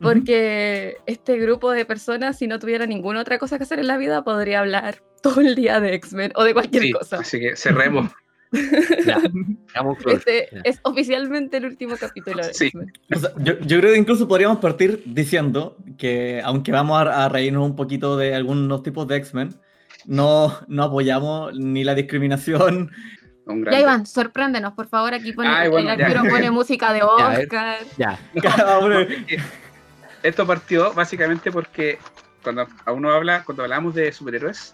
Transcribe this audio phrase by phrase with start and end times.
[0.00, 3.96] porque este grupo de personas, si no tuviera ninguna otra cosa que hacer en la
[3.96, 7.18] vida, podría hablar todo el día de X-Men o de cualquier cosa.
[7.18, 8.10] Así que cerremos.
[10.06, 12.92] este es oficialmente el último capítulo de X-Men.
[13.38, 18.34] yo, creo que incluso podríamos partir diciendo que, aunque vamos a, reírnos un poquito de
[18.34, 19.60] algunos tipos de X-Men,
[20.04, 22.92] no, no apoyamos ni la discriminación.
[23.70, 25.14] Ya, Iván, sorpréndenos, por favor.
[25.14, 27.78] Aquí pone, el pone música de Oscar.
[27.96, 28.18] Ya.
[30.22, 31.98] Esto partió básicamente porque
[32.42, 34.72] cuando a uno habla, cuando hablamos de superhéroes,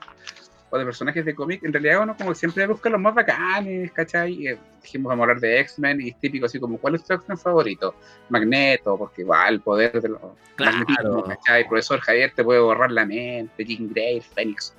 [0.72, 4.46] o de personajes de cómic, en realidad uno como siempre busca los más bacanes, ¿cachai?
[4.46, 7.12] Eh, dijimos vamos a hablar de X-Men y es típico así como, ¿cuál es tu
[7.12, 7.94] X-Men favorito?
[8.30, 10.20] Magneto, porque igual, el poder de los
[10.56, 11.24] claro.
[11.24, 11.68] ¿cachai?
[11.68, 14.72] Profesor Javier te puede borrar la mente, Jean Grey, Phoenix,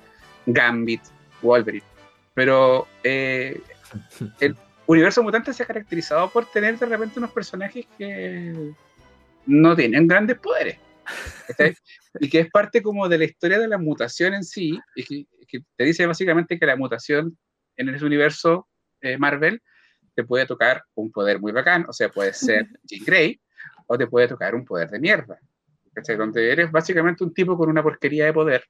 [0.46, 1.02] Gambit,
[1.42, 1.84] Wolverine.
[2.34, 3.62] Pero eh,
[4.40, 8.72] el universo mutante se ha caracterizado por tener de repente unos personajes que
[9.46, 10.78] no tienen grandes poderes.
[12.20, 15.26] y que es parte como de la historia de la mutación en sí, y que
[15.46, 17.38] que te dice básicamente que la mutación
[17.76, 18.68] en ese universo
[19.00, 19.62] eh, Marvel
[20.14, 23.40] te puede tocar un poder muy bacán, o sea, puede ser Jean Grey,
[23.86, 25.38] o te puede tocar un poder de mierda.
[26.18, 28.64] Donde eres básicamente un tipo con una porquería de poder.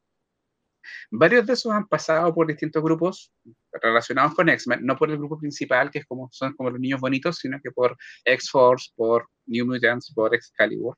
[1.10, 3.32] Varios de esos han pasado por distintos grupos
[3.72, 7.00] relacionados con X-Men, no por el grupo principal, que es como, son como los niños
[7.00, 10.96] bonitos, sino que por X-Force, por New Mutants, por Excalibur,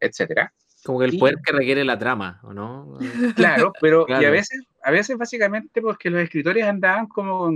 [0.00, 0.52] etcétera.
[0.84, 2.98] Como que el poder que requiere la trama, ¿o no?
[3.34, 7.50] Claro, pero y a veces, a veces básicamente porque los escritores andaban como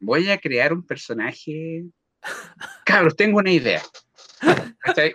[0.00, 1.84] voy a crear un personaje.
[2.84, 3.82] Cabros, tengo una idea.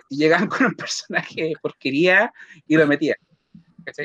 [0.08, 2.32] Llegaban con un personaje de porquería
[2.66, 3.16] y lo metían.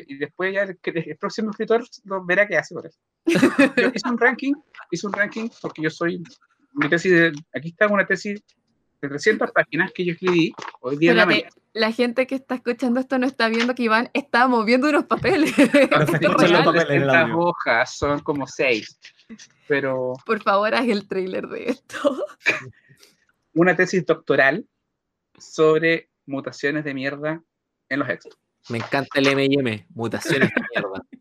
[0.08, 3.00] Y después ya el, próximo escritor lo verá qué hace por eso.
[3.26, 3.34] Yo
[3.96, 4.54] hice un ranking,
[4.92, 6.24] hice un ranking porque yo soy,
[6.74, 8.42] mi tesis, de, aquí está una tesis
[9.02, 12.56] de 300 páginas que yo escribí hoy día en la mañana la gente que está
[12.56, 15.54] escuchando esto no está viendo que Iván está moviendo unos papeles.
[15.58, 19.00] Las hojas son como seis.
[19.68, 20.14] Pero.
[20.26, 22.26] Por favor, haz el trailer de esto.
[23.54, 24.66] Una tesis doctoral
[25.38, 27.42] sobre mutaciones de mierda
[27.90, 28.38] en los X.
[28.70, 31.04] Me encanta el MM, mutaciones de mierda.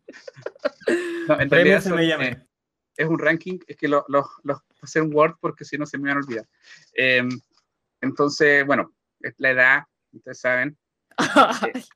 [1.28, 2.38] No, en realidad es,
[2.96, 5.96] es, un ranking, es que los lo, lo, pasé en Word porque si no se
[5.98, 6.48] me van a olvidar.
[6.94, 7.28] Em,
[8.00, 8.92] entonces, bueno,
[9.36, 10.76] la edad, ustedes saben.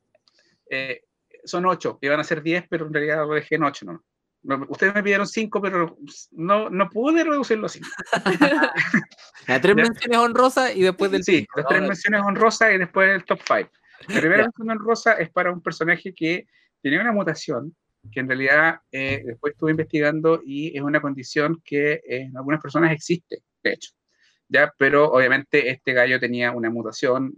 [0.70, 3.84] Eh, eh, son ocho, iban a ser diez, pero en realidad lo dejé en ocho,
[3.84, 4.02] ¿no?
[4.68, 5.96] Ustedes me pidieron cinco, pero
[6.32, 7.88] no, no pude reducirlo a cinco.
[9.46, 13.24] las tres menciones honrosas y después del Sí, las tres menciones honrosas y después el
[13.24, 13.70] top five.
[14.08, 16.46] La primera mención honrosa es para un personaje que
[16.82, 17.74] tenía una mutación,
[18.12, 22.92] que en realidad eh, después estuve investigando y es una condición que en algunas personas
[22.92, 23.92] existe, de hecho.
[24.48, 24.72] ¿ya?
[24.78, 27.34] Pero obviamente este gallo tenía una mutación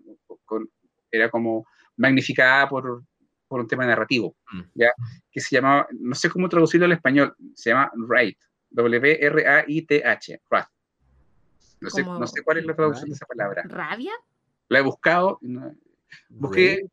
[1.10, 1.66] era como
[1.96, 3.04] magnificada por,
[3.48, 4.60] por un tema narrativo, mm.
[4.74, 4.92] ¿ya?
[5.30, 8.38] que se llamaba, no sé cómo traducirlo al español, se llama Wright,
[8.70, 10.40] W-R-A-I-T-H,
[11.80, 13.62] No sé, no sé cuál es la traducción de esa palabra.
[13.66, 14.12] ¿Rabia?
[14.68, 15.38] La he buscado,
[16.28, 16.86] busqué,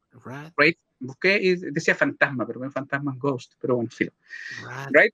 [1.00, 4.12] busqué y decía fantasma, pero no fantasma ghost, pero bueno, filo.
[4.92, 5.14] Wright,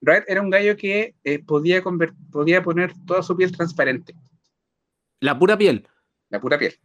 [0.00, 1.82] Wright era un gallo que eh, podía,
[2.30, 4.14] podía poner toda su piel transparente.
[5.20, 5.88] La pura piel.
[6.28, 6.78] La pura piel.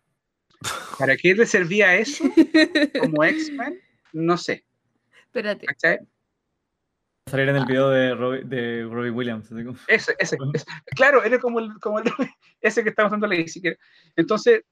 [0.97, 2.23] ¿Para qué le servía eso
[2.99, 3.79] como X-Men?
[4.13, 4.65] No sé.
[5.25, 5.65] Espérate.
[7.27, 9.49] Salir en el video de Robbie, de Robbie Williams.
[9.87, 10.37] Ese, ese,
[10.95, 12.01] Claro, era como el, como
[12.61, 13.35] ese que estamos dando la
[14.15, 14.63] Entonces,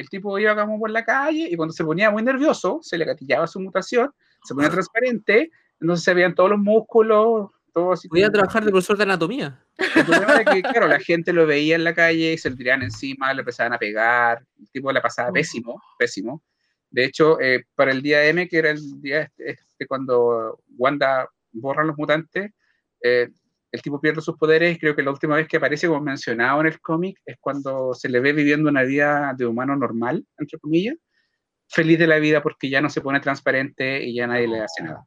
[0.00, 3.04] el tipo iba como por la calle y cuando se ponía muy nervioso, se le
[3.04, 4.10] gatillaba su mutación,
[4.42, 8.08] se ponía transparente, entonces se veían todos los músculos, todo así.
[8.08, 9.62] Podía trabajar de profesor de anatomía.
[9.94, 12.56] El problema es que, claro, la gente lo veía en la calle y se le
[12.56, 16.42] tiraban encima, le empezaban a pegar, el tipo la pasaba pésimo, pésimo.
[16.90, 21.28] De hecho, eh, para el día M, que era el día este, este cuando Wanda
[21.52, 22.52] borra los mutantes,
[23.02, 23.28] eh,
[23.72, 26.60] el tipo pierde sus poderes y creo que la última vez que aparece como mencionado
[26.60, 30.58] en el cómic es cuando se le ve viviendo una vida de humano normal, entre
[30.58, 30.96] comillas,
[31.68, 34.82] feliz de la vida porque ya no se pone transparente y ya nadie le hace
[34.82, 35.06] nada.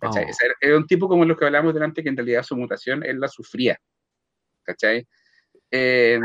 [0.00, 0.26] ¿cachai?
[0.60, 3.28] Era un tipo como los que hablamos delante que en realidad su mutación él la
[3.28, 3.78] sufría.
[4.62, 5.06] ¿Cachai?
[5.70, 6.20] Eh,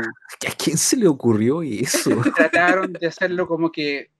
[0.48, 2.10] ¿A quién se le ocurrió eso?
[2.36, 4.10] Trataron de hacerlo como que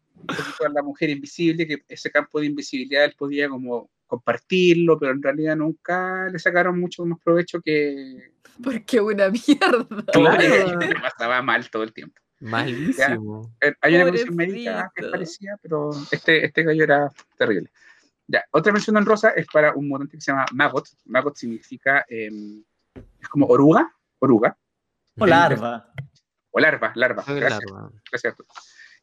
[0.73, 5.57] la mujer invisible, que ese campo de invisibilidad él podía como compartirlo, pero en realidad
[5.57, 8.35] nunca le sacaron mucho más provecho que...
[8.63, 10.05] Porque una mierda.
[10.13, 10.79] Claro.
[11.01, 12.21] pasaba mal todo el tiempo.
[12.41, 13.57] Malísimo.
[13.63, 17.71] Eh, hay una condición médica que parecía, pero este, este gallo era terrible.
[18.27, 20.89] Ya, otra mención en rosa es para un mutante que se llama Magot.
[21.07, 22.63] Magot significa, em,
[23.19, 24.59] es como oruga, oruga.
[25.19, 25.91] O larva.
[26.51, 27.25] O larva, larva.
[27.27, 27.65] Gracias.
[28.11, 28.35] Gracias.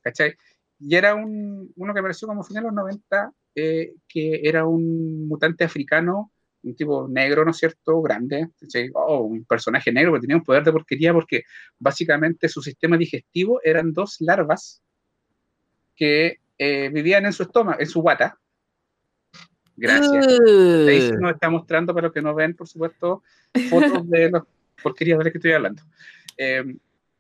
[0.04, 0.38] ¿Cachai?
[0.80, 5.28] Y era un, uno que apareció como final de los 90, eh, que era un
[5.28, 6.32] mutante africano,
[6.64, 8.02] un tipo negro, ¿no es cierto?
[8.02, 8.50] Grande,
[8.94, 11.44] oh, un personaje negro que tenía un poder de porquería porque
[11.78, 14.82] básicamente su sistema digestivo eran dos larvas
[15.96, 18.38] que eh, vivían en su estómago, en su guata.
[19.76, 20.28] Gracias.
[20.28, 23.24] Ahí se nos está mostrando, para los que no ven, por supuesto,
[23.70, 24.44] fotos de las
[24.84, 25.82] porquerías de las que estoy hablando.
[26.38, 26.76] Eh,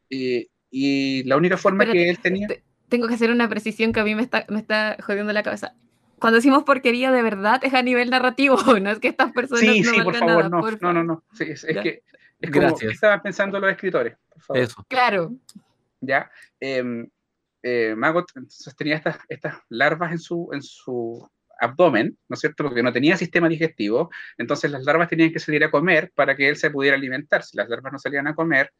[0.09, 2.47] y, y la única forma Espérate, que él tenía...
[2.47, 5.43] te- tengo que hacer una precisión que a mí me está, me está jodiendo la
[5.43, 5.73] cabeza.
[6.19, 9.81] Cuando decimos porquería de verdad es a nivel narrativo, no es que estas personas Sí,
[9.81, 10.95] no sí, por favor, nada, no, por no, favor.
[10.95, 11.23] no, no.
[11.33, 12.03] Sí, es, es que
[12.41, 12.89] es como Gracias.
[12.89, 14.17] ¿qué estaban pensando los escritores.
[14.29, 14.61] Por favor.
[14.63, 14.85] Eso.
[14.87, 15.33] Claro.
[16.01, 16.31] ¿ya?
[16.59, 16.83] Eh,
[17.63, 22.63] eh, Maggot entonces tenía estas, estas larvas en su, en su abdomen, ¿no es cierto?
[22.63, 26.47] Porque no tenía sistema digestivo, entonces las larvas tenían que salir a comer para que
[26.47, 27.43] él se pudiera alimentar.
[27.43, 28.71] Si las larvas no salían a comer,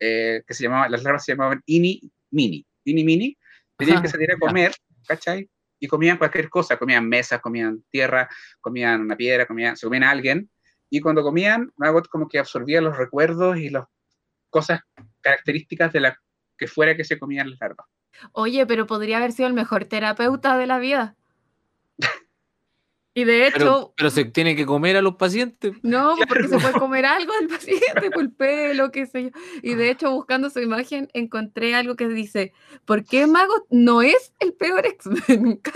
[0.00, 3.38] eh, que se llamaban, las larvas se llamaban ini mini, ini mini,
[3.76, 4.74] tenían que salir a comer,
[5.06, 5.48] ¿cachai?
[5.78, 8.28] Y comían cualquier cosa, comían mesas, comían tierra,
[8.60, 10.50] comían una piedra, comían, se comían a alguien,
[10.90, 13.84] y cuando comían, Maggot como que absorbía los recuerdos y las
[14.48, 14.80] cosas
[15.20, 16.18] características de la
[16.56, 17.86] que fuera que se comían las larvas.
[18.32, 21.16] Oye, pero podría haber sido el mejor terapeuta de la vida.
[23.16, 25.74] Y de hecho, Pero, pero se tiene que comer a los pacientes.
[25.82, 29.30] no, porque se puede comer algo del paciente, por el pelo, qué sé yo.
[29.62, 32.52] Y de hecho, buscando su imagen, encontré algo que dice,
[32.84, 35.60] ¿por qué Mago no es el peor X-Men?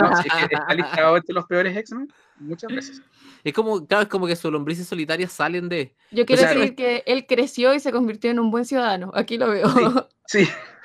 [0.00, 3.02] No, sí, está listado entre los peores X-Men muchas veces.
[3.44, 5.94] Es como, claro, es como que sus lombrices solitarias salen de.
[6.10, 9.10] Yo quiero decir que él creció y se convirtió en un buen ciudadano.
[9.14, 10.08] Aquí lo veo.
[10.26, 10.48] Sí, Sí,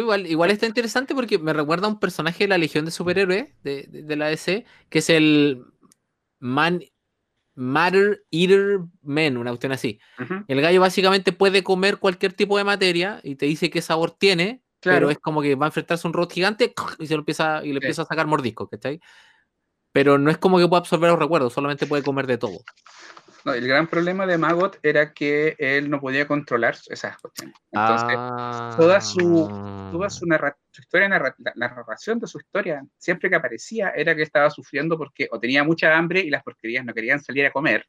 [0.00, 3.48] igual, igual está interesante porque me recuerda a un personaje de la Legión de Superhéroes
[3.62, 5.64] de, de- de la DC, que es el
[6.38, 6.80] Man,
[7.54, 9.98] Matter Eater Man, una cuestión así.
[10.48, 14.62] El gallo básicamente puede comer cualquier tipo de materia y te dice qué sabor tiene,
[14.80, 14.98] Claro.
[14.98, 17.60] pero es como que va a enfrentarse a un robot gigante y se lo empieza
[17.64, 17.86] y le Sí.
[17.86, 19.00] empieza a sacar mordiscos, ¿cachai?
[19.92, 22.58] Pero no es como que pueda absorber los recuerdos, solamente puede comer de todo.
[23.44, 27.54] No, el gran problema de Maggot era que él no podía controlar esas cuestiones.
[27.70, 28.16] Entonces,
[28.76, 29.48] toda su-
[29.90, 34.16] toda su, narra- su historia, narra- la, narración de su historia, siempre que aparecía, era
[34.16, 37.52] que estaba sufriendo porque o tenía mucha hambre y las porquerías no querían salir a
[37.52, 37.86] comer,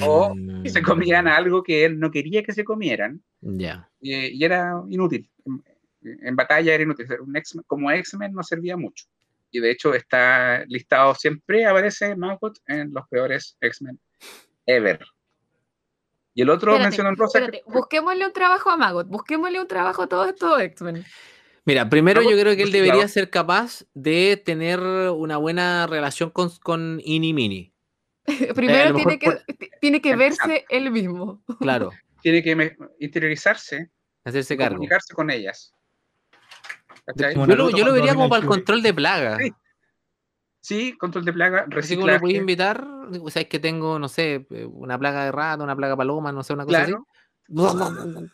[0.00, 3.90] o Mm, se comían algo que él no quería que se comieran, Ya.
[4.00, 5.28] y, y era inútil.
[5.44, 7.06] En, en batalla era inútil.
[7.20, 9.06] Un X-Men- como X-Men no servía mucho.
[9.50, 14.00] Y de hecho está listado, siempre aparece Maggot en los peores X-Men
[14.66, 15.00] ever.
[16.34, 17.38] Y el otro Espérate, mencionó en Rosa.
[17.38, 21.04] que- espérate, busquémosle un trabajo a Magot, busquémosle un trabajo a todos estos X-Men.
[21.64, 23.08] Mira, primero yo creo que él debería claro.
[23.08, 27.72] ser capaz de tener una buena relación con, con Ini Mini.
[28.54, 31.42] Primero tiene que, ti- tiene que verse él mismo.
[31.60, 31.90] Claro,
[32.22, 33.90] tiene que interiorizarse,
[34.24, 34.76] hacerse cargo.
[34.76, 35.74] comunicarse con ellas.
[37.16, 39.36] Yo lo, yo lo vería como para el control de plaga.
[39.38, 39.52] Sí,
[40.62, 42.36] Sí, control de plaga, Así como lo podéis reciclaje.
[42.38, 42.86] invitar,
[43.20, 46.30] o sea, es que tengo, no sé, eh, una plaga de rata, una plaga paloma,
[46.32, 47.06] no sé, una cosa Claro.
[47.48, 48.28] así.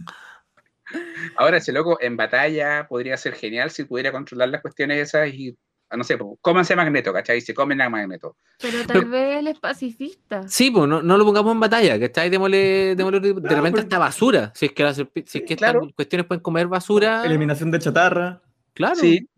[1.36, 5.56] Ahora, ese loco en batalla podría ser genial si pudiera controlar las cuestiones esas y,
[5.94, 7.40] no sé, pues, cómanse a Magneto, ¿cachai?
[7.42, 8.36] Se comen a Magneto.
[8.60, 10.46] Pero tal vez él es pacifista.
[10.48, 12.30] Sí, pues no, no lo pongamos en batalla, ¿cachai?
[12.30, 14.52] Démosle, démosle de Claro, repente pero- hasta basura.
[14.54, 15.88] Si es que, las si es que estas Claro.
[15.94, 18.40] cuestiones pueden comer basura, Eliminación de chatarra.
[18.74, 18.96] claro.
[18.96, 19.28] Sí,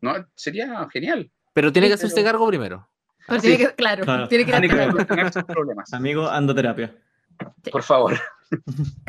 [0.00, 1.30] no, sería genial.
[1.52, 2.88] Pero tiene Sí, que hacerse pero- cargo primero.
[3.26, 3.48] Pero Sí.
[3.48, 4.28] tiene que, claro, Claro.
[4.28, 5.92] tiene que solucionar sus problemas.
[5.92, 6.94] Amigo, ando terapia.
[7.70, 8.18] Por favor.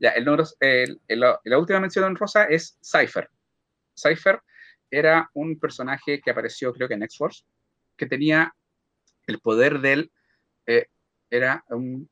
[0.00, 3.30] ya, el número, el- el- la última mención en rosa es Cypher.
[3.96, 4.40] Cypher
[4.90, 7.44] era un personaje que apareció, creo que en X-Force,
[7.96, 8.54] que tenía
[9.26, 10.10] el poder del.
[10.66, 10.86] eh,
[11.30, 12.08] era un.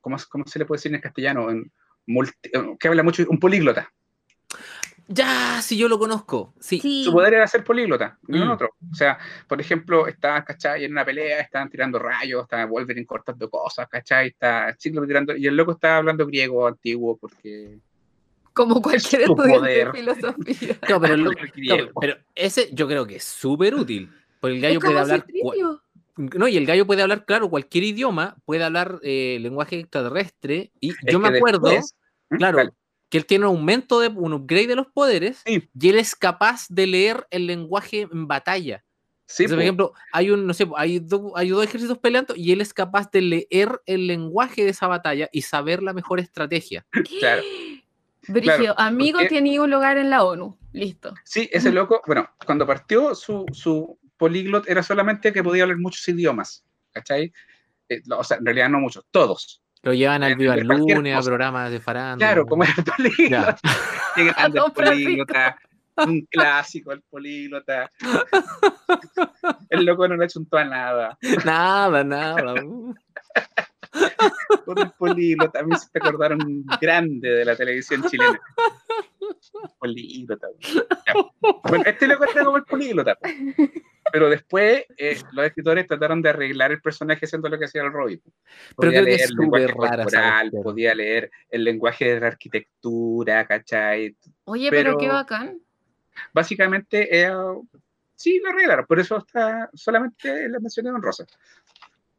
[0.00, 1.46] ¿cómo, cómo se le puede decir en castellano?
[1.46, 1.70] Un
[2.06, 3.92] multi- que habla mucho, un políglota.
[5.10, 6.52] Ya, si yo lo conozco.
[6.60, 6.78] Sí.
[6.80, 7.02] Sí.
[7.04, 8.50] Su poder era ser políglota, no Mm.
[8.50, 8.70] otro.
[8.92, 10.84] O sea, por ejemplo, estaban, ¿cachai?
[10.84, 14.28] En una pelea, estaban tirando rayos, estaba Wolverine cortando cosas, ¿cachai?
[14.28, 17.78] Está Cíclope tirando, y el loco estaba hablando griego antiguo porque...
[18.52, 19.92] Como cualquier estudiante poder.
[19.92, 20.76] de filosofía.
[20.90, 22.00] No, pero, lo- el no, griego.
[22.00, 24.12] pero ese yo creo que es súper útil.
[24.40, 25.78] Porque el gallo es como puede hablar.
[26.16, 30.70] No, y el gallo puede hablar, claro, cualquier idioma, puede hablar eh, lenguaje extraterrestre.
[30.80, 31.94] Y Es yo me acuerdo, después-
[32.30, 32.36] ¿Mm?
[32.36, 32.70] claro, Dale.
[33.08, 35.68] Que él tiene un aumento de un upgrade de los poderes Sí.
[35.78, 38.84] y él es capaz de leer el lenguaje en batalla.
[39.26, 39.62] Sí, Entonces, por po.
[39.62, 43.10] ejemplo, hay un, no sé, hay, do- hay dos ejércitos peleando y él es capaz
[43.10, 46.86] de leer el lenguaje de esa batalla y saber la mejor estrategia.
[47.20, 47.42] claro.
[48.26, 50.56] Brigio, Claro, amigo porque- tiene un lugar en la ONU.
[50.72, 51.14] Listo.
[51.24, 56.06] Sí, ese loco, bueno, cuando partió su, su políglot era solamente que podía hablar muchos
[56.08, 56.62] idiomas,
[56.92, 57.32] ¿cachai?
[57.88, 59.62] Eh, o sea, en realidad no muchos, todos.
[59.88, 62.26] Lo llevan al Viva el Lunes, a programas de farándula.
[62.26, 63.30] Claro, como el políglot.
[63.30, 63.56] Ya.
[64.14, 65.58] Qué grande Don políglota.
[65.96, 67.90] Un clásico, el políglota.
[69.70, 71.18] El loco no le un a nada.
[71.42, 72.62] Nada, nada.
[72.62, 72.94] uh.
[74.66, 75.60] Con el políglota.
[75.60, 78.38] A mí se te acordaron grande de la televisión chilena.
[79.78, 80.48] Políglota.
[81.64, 83.16] Bueno, este loco está como el políglota.
[84.12, 87.92] Pero después eh, los escritores trataron de arreglar el personaje haciendo lo que hacía el
[87.92, 88.20] Robin.
[88.76, 94.16] Podía leer es el lenguaje corporal, podía leer el lenguaje de la arquitectura, ¿cachai?
[94.44, 95.60] Oye, pero, Pero- qué bacán.
[96.32, 97.30] Básicamente, eh,
[98.16, 101.24] sí, lo arreglaron, por eso está solamente la mencioné en rosa.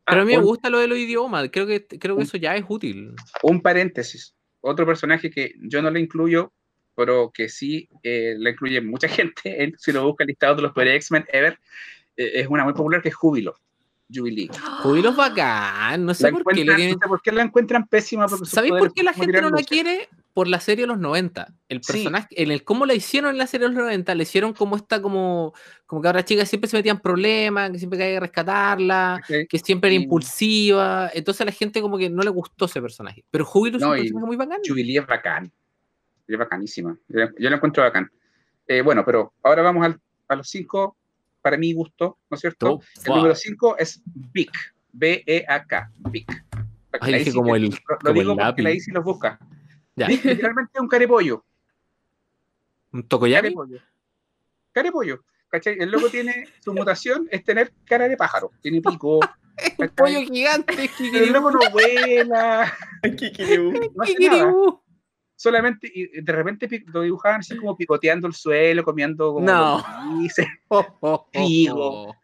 [0.05, 1.49] Ah, Pero a mí me gusta lo de los idiomas.
[1.51, 3.13] Creo que, creo que eso ya es útil.
[3.43, 6.53] un paréntesis, otro personaje que yo no le incluyo,
[6.99, 10.61] pero que sí eh, le incluye mucha gente, en- si lo busca el listado de
[10.63, 11.57] los peores X-Men ever,
[12.17, 13.55] eh, es una muy popular que es Júbilo,
[14.13, 14.49] Jubilee.
[14.83, 16.01] Júbilo es bacán.
[16.01, 18.27] No La sé por qué le encuentran- tienen no sé por qué la encuentran pésima.
[18.27, 20.09] ¿Sabéis por qué la gente no la quiere?
[20.33, 21.47] Por la serie de los 90.
[21.67, 21.91] El Sí.
[21.93, 24.75] personaje, en el cómo la hicieron en la serie de los 90, le hicieron como
[24.77, 25.53] esta, como,
[25.85, 29.89] como que ahora chicas siempre se metían problemas, que siempre había que rescatarla, que siempre
[29.93, 31.09] era impulsiva.
[31.13, 33.25] Entonces a la gente como que no le gustó ese personaje.
[33.31, 34.59] Pero Júbilo es un personaje muy bacán.
[34.65, 35.51] Jubilee es bacán.
[36.29, 36.97] Es bacanísima.
[37.07, 38.11] Yo, yo la encuentro bacán.
[38.67, 40.95] Eh, bueno, pero ahora vamos al- a los cinco,
[41.41, 42.67] para mi gusto, ¿no es cierto?
[42.67, 43.15] Top El five.
[43.17, 44.51] número 5 es Vic.
[44.91, 45.91] B-E-A-K.
[46.11, 46.45] Vic.
[47.01, 49.39] Ay, dije como el- Lo, como el digo porque la Isi los busca.
[49.95, 50.07] Ya.
[50.07, 51.43] Vic literalmente es un carepollo.
[52.91, 53.47] ¿Un Tokoyami?
[53.49, 53.79] Carepollo.
[54.71, 55.23] Carepollo.
[55.49, 55.77] ¿Cachai?
[55.79, 58.51] El loco tiene su mutación, es tener cara de pájaro.
[58.61, 59.19] Tiene pico.
[59.77, 59.89] Un ¿cachai?
[59.95, 60.89] pollo gigante.
[61.13, 62.71] El loco no vuela.
[63.03, 64.53] No hace nada.
[65.39, 69.81] Solamente y de repente lo dibujaban así como picoteando el suelo, comiendo como No.
[70.03, 70.45] lombrices.
[70.67, 72.15] Oh, oh, oh, oh.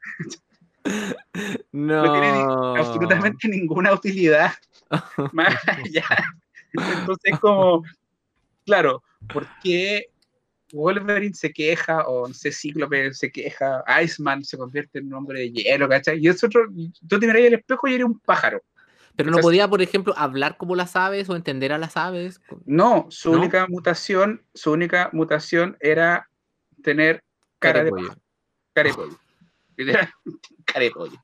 [1.71, 2.43] no tiene
[2.77, 4.51] absolutamente ninguna utilidad
[5.31, 6.05] más allá.
[6.73, 7.85] Entonces, como,
[8.65, 10.07] claro, ¿por qué
[10.73, 15.39] Wolverine se queja o no sé, Cíclope se queja, Iceman se convierte en un hombre
[15.39, 16.19] de hielo, ¿cachai?
[16.19, 16.67] Y es otro,
[17.07, 18.61] tú te miras al espejo y eres un pájaro.
[19.15, 22.41] Pero no podía, por ejemplo, hablar como las aves o entender a las aves.
[22.65, 23.39] No, su ¿No?
[23.39, 26.29] única mutación, su única mutación era
[26.83, 27.23] tener
[27.59, 28.07] cara de pollo.
[28.07, 28.21] pájaro,
[28.73, 29.17] cara de pollo.
[29.77, 30.09] Literal,
[30.65, 31.17] cara de pollo.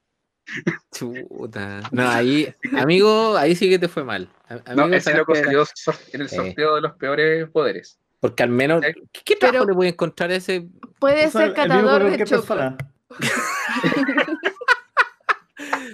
[0.93, 1.81] Chuta.
[1.91, 4.29] No, ahí, amigo, ahí sí que te fue mal.
[4.49, 5.65] A- No, ese loco salió
[6.13, 6.35] en el Sí.
[6.35, 7.97] sorteo de los peores poderes.
[8.19, 8.83] Porque al menos.
[8.83, 10.67] Eh, ¿Qué, qué trabajo pero- le voy a encontrar a ese?
[10.99, 12.41] Puede ser catador de que choco.
[12.41, 12.77] persona.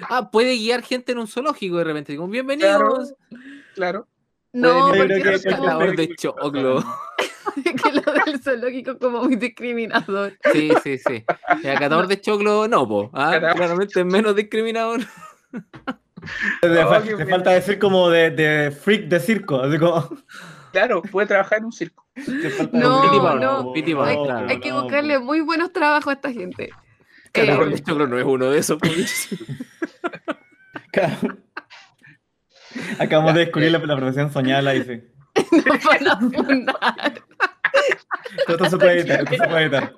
[0.10, 2.12] Ah, puede guiar gente en un zoológico de repente.
[2.14, 3.14] Digo, bienvenidos.
[3.76, 4.08] Claro.
[4.54, 6.84] No, Puede porque creo es que- como Catador de choclo.
[7.64, 10.38] que lo del zoológico es como muy discriminador.
[10.54, 11.24] Sí, sí, sí.
[11.64, 13.10] El catador de choclo, no, po.
[13.14, 15.02] Ah, claramente es menos discriminador.
[16.64, 17.30] Oh, bueno.
[17.30, 19.62] falta decir como de, de freak de circo.
[19.62, 20.10] Así como.
[20.72, 22.06] Claro, puede trabajar en un circo.
[22.72, 24.48] No, no, Pity Bar, Hay, claro.
[24.50, 26.70] hay que no, buscarle muy buenos trabajos a esta gente.
[27.32, 28.78] Catador Eh, de choclo no es uno de esos.
[33.00, 34.74] Acabamos de descubrir la, la profesión soñada, la.
[38.46, 39.96] Todo esto se puede editar, esto se puede editar.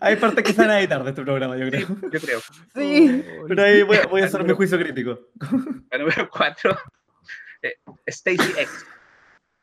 [0.00, 1.86] Hay partes que se van a editar de este programa, yo creo.
[2.12, 2.40] Yo creo.
[2.74, 3.24] Sí.
[3.48, 5.18] Pero ahí voy, a- voy a hacer mi juicio crítico.
[5.90, 6.78] La número 4,
[8.06, 8.86] Stacy X.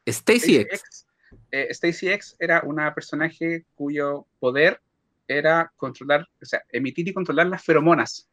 [0.06, 1.06] Stacy X.
[1.52, 4.80] eh, Stacy X era una personaje cuyo poder
[5.28, 8.28] era controlar, o sea, emitir y controlar las feromonas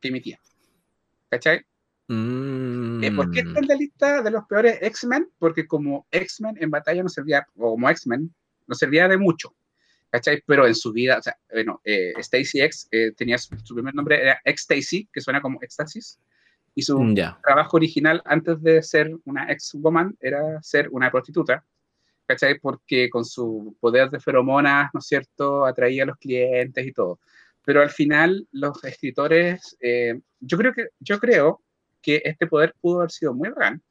[0.00, 0.38] que emitía.
[1.30, 1.58] ¿Cachai?
[2.08, 3.46] Eh, ¿Por qué Mm.
[3.48, 5.28] está en la lista de los peores X-Men?
[5.38, 8.32] Porque como X-Men en batalla no servía, o como X-Men,
[8.66, 9.54] no servía de mucho.
[10.10, 10.42] ¿Cachai?
[10.46, 13.94] Pero en su vida, o sea, bueno, eh, Stacy X eh, tenía su, su primer
[13.94, 16.18] nombre, era X-Stacy, que suena como éxtasis,
[16.74, 17.38] y su Mm, Ya.
[17.42, 21.64] trabajo original antes de ser una ex-woman era ser una prostituta,
[22.26, 22.58] ¿cachai?
[22.60, 27.18] Porque con su poder de feromonas, ¿no es cierto?, atraía a los clientes y todo.
[27.66, 31.62] Pero al final los escritores, eh, yo creo que, yo creo
[32.00, 33.82] que este poder pudo haber sido muy bacán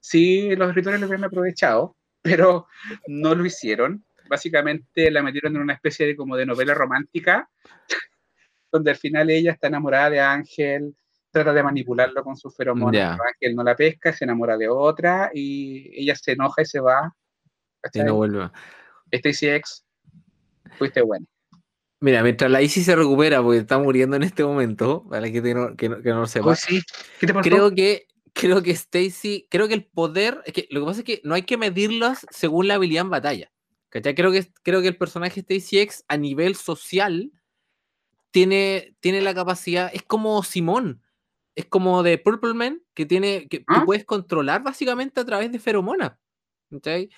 [0.00, 2.66] si los escritores lo hubieran aprovechado, pero
[3.06, 4.04] no lo hicieron.
[4.28, 7.48] Básicamente la metieron en una especie de como de novela romántica,
[8.72, 10.96] donde al final ella está enamorada de Ángel,
[11.30, 15.90] trata de manipularlo con sus feromonas, Ángel no la pesca, se enamora de otra y
[15.94, 17.14] ella se enoja y se va.
[17.92, 18.50] Y no vuelve.
[19.10, 19.84] Stacy X,
[20.76, 21.26] fuiste bueno.
[22.00, 25.76] Mira, mientras la Isis se recupera, porque está muriendo en este momento, para que, no,
[25.76, 26.50] que, no, que no lo sepa.
[26.50, 26.80] Oh, sí.
[27.18, 27.48] ¿Qué te pasó?
[27.48, 31.04] creo que creo que Stacy, creo que el poder, es que lo que pasa es
[31.04, 33.52] que no hay que medirlas según la habilidad en batalla.
[33.88, 34.14] ¿cachai?
[34.14, 37.32] Creo que, creo que el personaje Stacy X a nivel social
[38.30, 41.02] tiene, tiene la capacidad, es como Simón,
[41.54, 43.82] es como de Purple Man, que tiene, que, que ¿Ah?
[43.84, 46.12] puedes controlar básicamente a través de feromonas.
[46.70, 47.10] ¿cachai?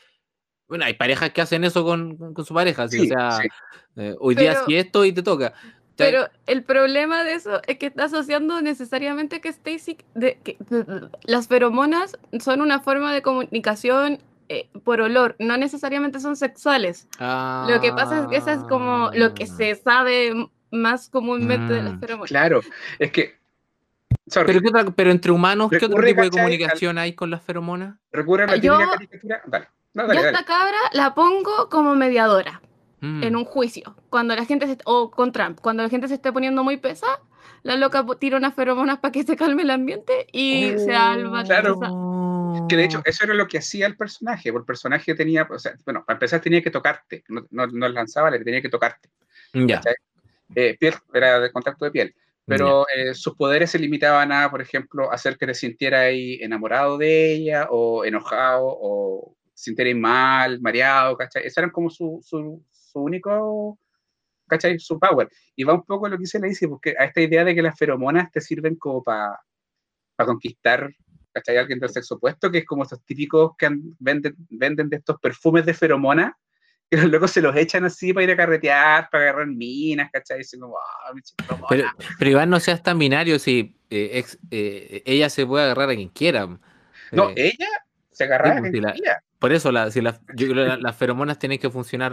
[0.73, 3.49] Bueno, hay parejas que hacen eso con, con- su pareja, sí, o sea, sí.
[3.97, 5.53] eh, hoy día Pero- sí esto y te toca.
[5.97, 10.57] Pero el problema de eso es que está asociando necesariamente que Stacy, de, que
[11.25, 17.07] las feromonas son una forma de comunicación eh, por olor, no necesariamente son sexuales.
[17.21, 19.55] Lo que pasa es que esa es como lo que Ah.
[19.55, 22.31] se sabe más comúnmente de las Mm, feromonas.
[22.31, 22.61] Claro,
[22.99, 23.37] es que.
[24.27, 27.43] sorry, Pero, ¿qué otra- pero entre humanos, ¿qué otro tipo de comunicación hay con las
[27.43, 27.97] feromonas?
[28.11, 29.43] recurre a la Yo- típica caricatura.
[29.47, 30.37] Dale, no, Yo dale, a dale.
[30.39, 32.61] esta cabra la pongo como mediadora
[33.03, 33.23] Mm.
[33.25, 36.33] en un juicio, cuando la gente se, o con Trump, cuando la gente se esté
[36.33, 37.19] poniendo muy pesada,
[37.65, 41.43] la loca tira unas feromonas para que se calme el ambiente y se alba.
[41.43, 41.81] Claro.
[42.69, 44.53] Que de hecho, eso era lo que hacía el personaje.
[44.53, 47.25] porque El personaje tenía, o sea, bueno, para empezar tenía que tocarte.
[47.29, 49.09] No, no, no lanzaba, le tenía que tocarte.
[49.53, 49.81] Ya.
[50.55, 52.15] Eh, piel, era de contacto de piel.
[52.47, 56.99] Pero eh, sus poderes se limitaban a, por ejemplo, hacer que te sintieras ahí enamorado
[56.99, 61.47] de ella, o enojado, o sintieras mal, mareado, ¿cachai?
[61.47, 63.79] Ese eran como su, su, su único,
[64.49, 64.79] ¿cachai?
[64.79, 65.29] Su power.
[65.57, 67.79] Y va un poco lo que dice Lacey, porque a esta idea de que las
[67.79, 69.39] feromonas te sirven como para
[70.17, 70.89] conquistar,
[71.33, 71.57] ¿cachai?
[71.57, 75.19] A alguien del sexo opuesto, que es como estos típicos que venden, venden de estos
[75.21, 76.33] perfumes de feromonas,
[76.91, 80.39] que los locos se los echan así para ir a carretear, para agarrar minas, ¿cachai?
[80.39, 81.69] Dicen como, ah, mi chica feromona".
[81.71, 81.89] Pero,
[82.19, 85.95] pero Iván, no seas tan binario si eh, ex- eh, ella se puede agarrar a
[85.95, 86.47] quien quiera.
[87.13, 87.69] No, Eh, ella
[88.27, 90.97] se sí, pues, si la- por eso, la, si las- yo creo que la- las
[90.97, 92.13] feromonas tienen que funcionar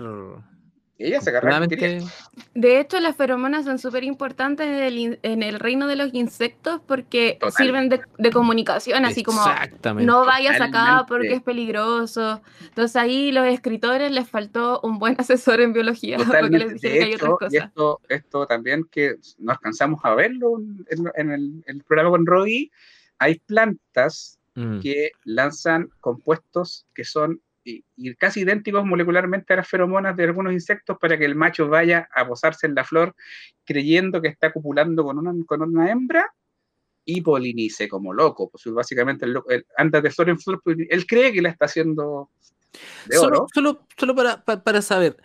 [1.01, 1.99] Ella se agarraba a quien quería.
[1.99, 2.49] completamente.
[2.59, 6.13] De hecho, las feromonas son súper importantes en el, in- en el reino de los
[6.13, 7.53] insectos porque Total.
[7.53, 9.39] sirven de, de comunicación, así como
[10.01, 11.05] no vayas acá Totalmente.
[11.07, 12.41] porque es peligroso.
[12.67, 16.73] Entonces ahí los escritores les faltó un buen asesor en biología porque les Totalmente.
[16.73, 17.53] dijeron De que hay otras y cosas.
[17.53, 20.57] esto, esto también que no alcanzamos a verlo
[20.89, 22.71] en, en el, el programa con Roy,
[23.19, 24.79] hay plantas Mm.
[24.81, 30.51] que lanzan compuestos que son y, y casi idénticos molecularmente a las feromonas de algunos
[30.51, 33.15] insectos para que el macho vaya a posarse en la flor
[33.63, 36.33] creyendo que está copulando con una, con una hembra
[37.05, 38.49] y polinice como loco.
[38.49, 39.37] Pues básicamente el
[39.77, 42.29] anda de flor en flor, pues, él cree que la está haciendo
[43.05, 43.47] de Solo, oro.
[43.53, 45.17] solo, solo para, pa- para saber,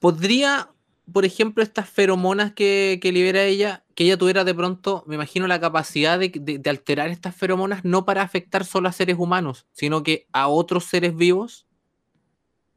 [0.00, 0.68] ¿podría,
[1.12, 5.46] por ejemplo, estas feromonas que, que libera ella, que ella tuviera de pronto, me imagino,
[5.46, 9.66] la capacidad de, de- de alterar estas feromonas no para afectar solo a seres humanos,
[9.72, 11.66] sino que a otros seres vivos?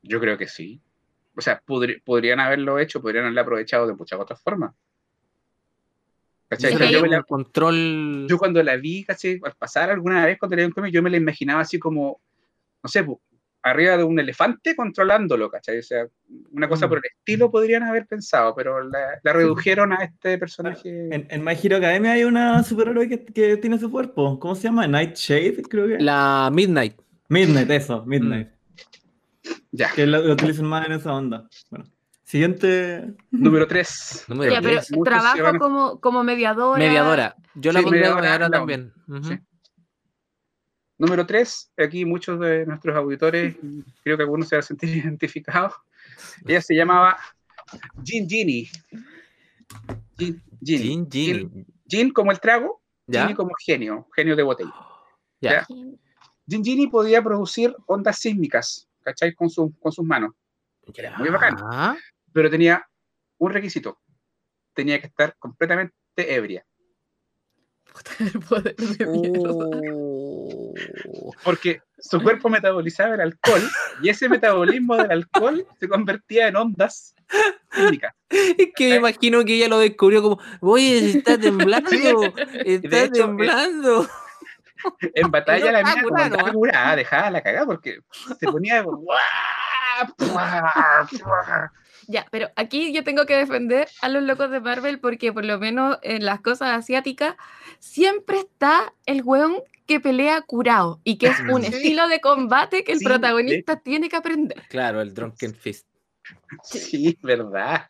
[0.02, 0.82] Yo creo que sí.
[1.36, 4.74] O sea, podri- podrían haberlo hecho, podrían haberlo aprovechado de muchas otras formas.
[6.60, 8.28] Yo, hay me la- un control...
[8.30, 9.40] yo cuando la vi, ¿cachai?
[9.44, 12.22] Al pasar alguna vez cuando leí un cómic, yo me la imaginaba así como,
[12.84, 13.04] no sé,
[13.64, 15.80] arriba de un elefante controlándolo, ¿cachai?
[15.80, 16.06] O sea,
[16.52, 16.90] una cosa Mm.
[16.90, 21.08] por el estilo podrían haber pensado, pero la, la redujeron a este personaje.
[21.16, 24.38] En, en My Hero Academia hay una superhéroe que, que tiene su cuerpo.
[24.40, 24.86] ¿Cómo se llama?
[24.88, 25.98] Nightshade, creo que.
[26.00, 26.96] La Midnight.
[27.30, 28.50] Midnight, eso, Midnight.
[29.72, 31.48] Ya, Que lo, lo utilizan más en esa onda.
[31.70, 31.86] Bueno.
[32.24, 33.14] Siguiente.
[33.32, 34.26] número 3.
[34.28, 34.92] Número Ya, pero diez.
[34.92, 36.80] Muchos se trabajo van a- como, como mediadora.
[36.80, 37.36] Mediadora.
[37.56, 38.94] Yo la Sí, pondría mediadora también.
[39.24, 39.40] Sí.
[40.98, 43.56] Número 3, aquí muchos de nuestros auditores,
[44.04, 45.74] creo que algunos se van a sentir identificados.
[46.46, 47.18] Ella se llamaba
[48.04, 48.70] Gin Ginny.
[50.18, 50.42] Gin.
[50.64, 51.66] Gin, Gin, Gin.
[51.88, 53.24] Gin como el trago, ¿Ya?
[53.24, 54.74] Ginny como genio, genio de botella.
[55.42, 55.66] Ya.
[56.48, 59.34] Gin Ginny podía producir ondas sísmicas, ¿cachai?
[59.34, 60.32] Con, su- con sus manos,
[60.96, 61.58] Era muy bacán.
[61.58, 61.98] Ya.
[62.32, 62.86] pero tenía
[63.40, 64.00] un requisito.
[64.74, 66.66] Tenía que estar completamente ebria,
[68.20, 69.52] El poder de mierda.
[69.94, 70.63] Oh.
[71.44, 73.62] Porque su cuerpo metabolizaba el alcohol
[74.02, 77.16] y ese metabolismo del alcohol se convertía en ondas
[77.72, 78.14] sísmicas.
[78.30, 82.04] Es que me imagino que ella lo descubrió como, oye, está temblando, Sí.
[82.66, 84.08] está hecho, temblando.
[85.14, 86.54] En batalla no la mina como curada, andaba ¿no?
[86.54, 88.00] curada, dejaba la cagada porque
[88.40, 88.84] se ponía.
[92.08, 95.58] Ya, pero aquí yo tengo que defender a los locos de Marvel porque por lo
[95.58, 97.36] menos en las cosas asiáticas
[97.80, 99.56] siempre está el weón
[99.86, 101.68] que pelea curado y que es un Sí.
[101.74, 104.62] estilo de combate que el Sí, protagonista tiene que aprender.
[104.70, 105.88] Claro, el Drunken Fist.
[106.64, 107.88] Sí, verdad.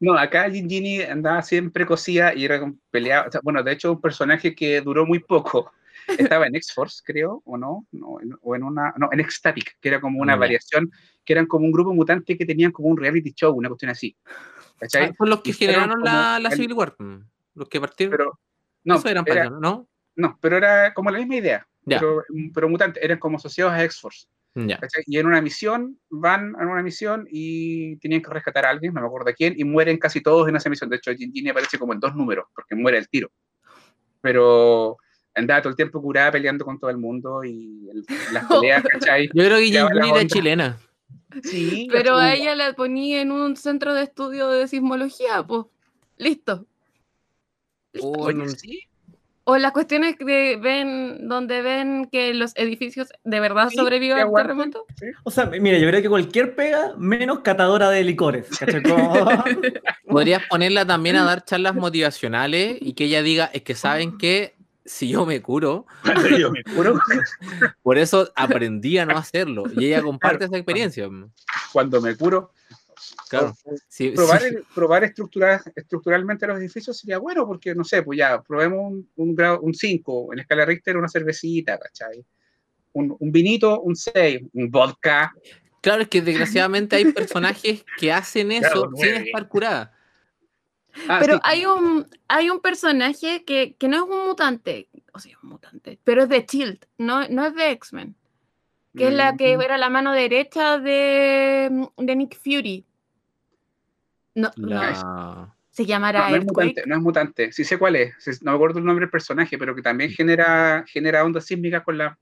[0.00, 3.28] No, acá Gin Ginny andaba siempre cosida y era con- peleaba.
[3.28, 5.72] o sea, bueno, de hecho, un personaje que duró muy poco.
[6.36, 9.88] Estaba en X-Force, creo, o no, no, en- o en una, no, en Ecstatic, que
[9.88, 10.38] era como una Ya.
[10.38, 10.90] variación,
[11.24, 14.14] que eran como un grupo mutante que tenían como un reality show, una cuestión así.
[14.78, 15.06] ¿Cachai?
[15.06, 16.94] Ah, son los que Y generaron la, la Civil War.
[17.54, 18.10] Los que partieron.
[18.16, 18.38] Pero,
[18.84, 19.88] no, Eso eran era- ¿no?
[20.16, 21.66] No, pero era como la misma idea,
[22.00, 24.26] pero, pero mutante, eran como asociados a X-Force.
[25.06, 29.00] Y en una misión, van en una misión y tienen que rescatar a alguien, no
[29.02, 30.88] me acuerdo a quién, y mueren casi todos en esa misión.
[30.90, 33.30] De hecho, Gin Ginny aparece como en dos números, porque muere el tiro.
[34.20, 34.96] Pero
[35.34, 39.28] andaba todo el tiempo curada peleando con todo el mundo y el- las peleas, ¿cachai?
[39.34, 40.78] Yo creo que Lee era chilena.
[41.42, 45.66] Sí, Pero a ella la ponía en un centro de estudio de sismología, pues.
[46.16, 46.66] Listo.
[48.00, 48.80] Oh, oye, no- sí,
[49.48, 54.32] O las cuestiones que ven, donde ven que los edificios de verdad sí, sobreviven al
[54.34, 54.84] terremoto.
[54.98, 55.06] sí.
[55.22, 58.48] O sea, mira, yo creo que cualquier pega menos catadora de licores.
[60.08, 64.56] Podrías ponerla también a dar charlas motivacionales y que ella diga, es que saben que
[64.84, 65.86] si yo me curo,
[66.40, 66.98] yo me curo,
[67.84, 69.62] por eso aprendí a no hacerlo.
[69.76, 71.08] Y ella comparte esa experiencia.
[71.72, 72.50] cuando me curo,
[73.28, 73.54] Claro.
[73.88, 74.48] Sí, probar, sí.
[74.48, 79.34] el- probar estructuralmente los edificios sería bueno, porque no sé, pues ya, probemos un, un
[79.34, 82.24] grado, un 5, en escala Richter una cervecita, ¿cachai?
[82.92, 85.32] Un, un vinito, un 6, un vodka.
[85.80, 89.92] Claro, es que desgraciadamente hay personajes que hacen eso Claro, sin estar curada.
[91.08, 95.18] Ah, Pero sí, hay un, hay un personaje que, que no es un mutante, o
[95.18, 98.16] sea, es un mutante, pero es de Shield, no, no es de X-Men,
[98.96, 102.86] que es la que Mm, era la mano derecha de, de Nick Fury.
[104.36, 106.66] No, no, La- se No, llamará no es Earthquake.
[106.68, 107.52] mutante, no es mutante.
[107.52, 108.14] Sí sé cuál es.
[108.42, 111.98] No me acuerdo el nombre del personaje, pero que también genera, genera ondas sísmicas con
[111.98, 112.18] la.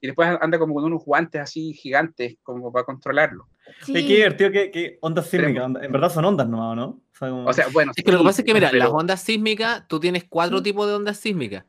[0.00, 3.48] Y después anda como con unos guantes así gigantes, como para controlarlo.
[3.82, 3.92] Sí.
[3.94, 5.64] Qué qué divertido que, que ondas sísmicas.
[5.64, 6.84] Onda- En verdad son ondas nomás, ¿no?
[6.86, 7.92] O sea, como- O sea, bueno.
[7.96, 10.62] Es que lo que pasa es que, mira, pero- las ondas sísmicas, tú tienes cuatro
[10.62, 11.64] tipos de ondas sísmicas.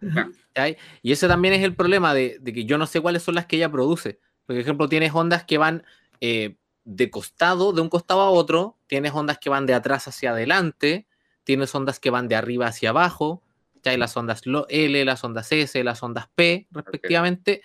[1.02, 3.45] Y ese también es el problema de, de que yo no sé cuáles son las
[3.45, 4.19] que ella produce.
[4.45, 5.84] Por ejemplo, tienes ondas que van
[6.21, 6.56] eh,
[6.89, 11.06] de costado, de un costado a otro, tienes ondas que van de atrás hacia adelante,
[11.43, 13.43] tienes ondas que van de arriba hacia abajo,
[13.84, 17.62] ya hay las ondas lo- L, las ondas S, las ondas P, respectivamente.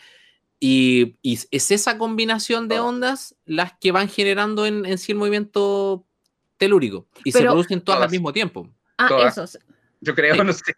[0.59, 5.19] Y, y es esa combinación de ondas las que van generando en, en sí el
[5.19, 6.05] movimiento
[6.57, 7.07] telúrico.
[7.25, 8.69] Y se producen todas al mismo tiempo.
[8.99, 9.39] Ah, todas.
[9.39, 9.59] eso.
[10.01, 10.41] Yo creo, Sí.
[10.45, 10.75] no sé.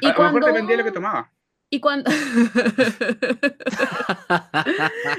[0.00, 1.32] Y A, a lo mejor cuando- dependía de lo que tomaba.
[1.72, 2.10] Y cuando...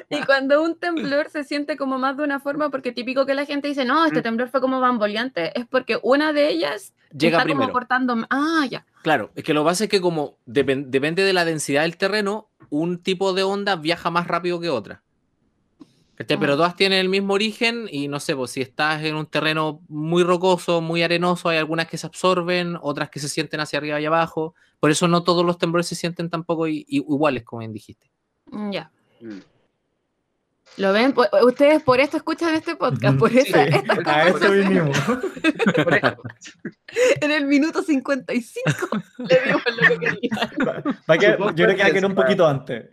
[0.10, 3.46] y cuando un temblor se siente como más de una forma, porque típico que la
[3.46, 4.24] gente dice, no, este Mm.
[4.24, 7.68] temblor fue como bamboleante, es porque una de ellas Llega está primero.
[7.68, 8.16] como cortando...
[8.30, 8.86] Ah, ya.
[9.02, 11.98] Claro, es que lo que pasa es que como depen- depende de la densidad del
[11.98, 15.02] terreno, un tipo de onda viaja más rápido que otra.
[16.28, 16.40] ¿Cachai?
[16.40, 19.82] Pero todas tienen el mismo origen y no sé, pues si estás en un terreno
[19.88, 24.00] muy rocoso, muy arenoso, hay algunas que se absorben, otras que se sienten hacia arriba
[24.02, 24.56] y abajo.
[24.80, 28.10] Por eso no todos los temblores se sienten tampoco iguales, como bien dijiste.
[28.48, 28.92] Mm, Ya.
[29.22, 29.40] Mm.
[30.78, 31.14] ¿Lo ven?
[31.44, 33.72] Ustedes por esto escuchan este podcast, por Sí, esa, sí.
[33.74, 34.98] esta A eso vinimos.
[37.22, 40.30] En el minuto 55 le dimos lo que quería.
[41.10, 42.86] Va a quedar- Supongo yo creo que va a que quedar un poquito antes.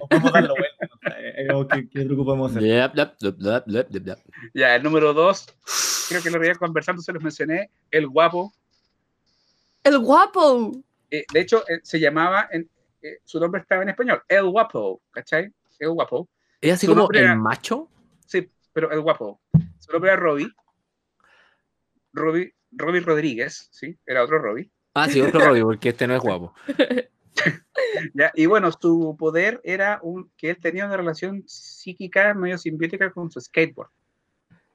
[0.00, 0.81] O podemos darlo vuelta.
[1.02, 2.62] No sé, eh, o ¿Qué, qué truco podemos hacer?
[2.62, 4.18] Yep, yep, yep, yep, yep, yep, yep.
[4.54, 5.46] Ya, el número dos,
[6.08, 8.52] creo que lo veía conversando, se los mencioné, el guapo.
[9.84, 10.72] El guapo.
[11.10, 12.68] Eh, de hecho, eh, se llamaba, en,
[13.02, 15.52] eh, su nombre estaba en español, el guapo, ¿cachai?
[15.78, 16.28] El guapo.
[16.60, 17.88] ¿Es así Su como el era- macho?
[18.26, 19.40] Sí, pero el guapo.
[19.80, 20.48] Su nombre era Robbie.
[22.12, 23.98] Robbie, Robbie Rodríguez, ¿sí?
[24.06, 24.70] Era otro Robbie.
[24.94, 26.54] Ah, sí, otro rollo, porque este no es guapo.
[28.14, 28.30] ¿ya?
[28.34, 33.30] Y bueno, su poder era un, que él tenía una relación psíquica medio simbiótica con
[33.30, 33.90] su skateboard.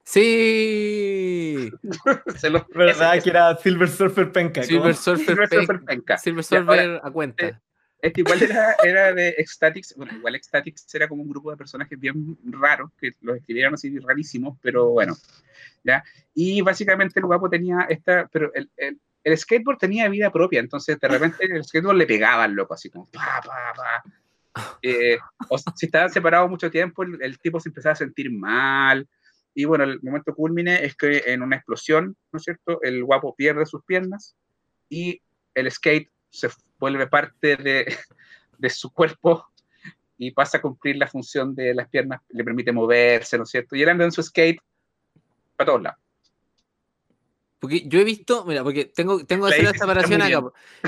[0.03, 1.69] Sí.
[2.38, 4.63] Se lo, ¿Verdad ese- que era Silver Surfer Penca?
[4.63, 4.93] Silver ¿cómo?
[4.93, 6.17] Surfer, Silver Pen- Surfer penca.
[6.17, 7.47] Silver Ya, ahora, Surfer a cuenta.
[7.47, 7.60] eh,
[8.01, 11.99] Este igual era, era de Ecstatics, bueno, igual Ecstatics era como un grupo de personajes
[11.99, 15.15] bien raros, que los escribieron así rarísimos, pero bueno,
[15.84, 16.03] ¿ya?
[16.34, 20.97] Y básicamente el guapo tenía esta, pero el, el, el skateboard tenía vida propia, entonces
[20.99, 24.03] de repente el skateboard le pegaba al loco, así como pa, pa, pa.
[24.81, 25.17] Eh,
[25.49, 29.07] o si estaban separados mucho tiempo, el, el tipo se empezaba a sentir mal,
[29.53, 33.35] y bueno, el momento culmine es que en una explosión, ¿no es cierto?, el guapo
[33.35, 34.35] pierde sus piernas
[34.87, 35.21] y
[35.55, 37.85] el skate se vuelve parte de,
[38.57, 39.45] de su cuerpo
[40.17, 43.75] y pasa a cumplir la función de las piernas, le permite moverse, ¿no es cierto?
[43.75, 44.59] Y él anda en su skate
[45.57, 46.06] para todos lados.
[47.59, 50.29] Porque yo he visto, mira, porque tengo, tengo que hacer la separación acá.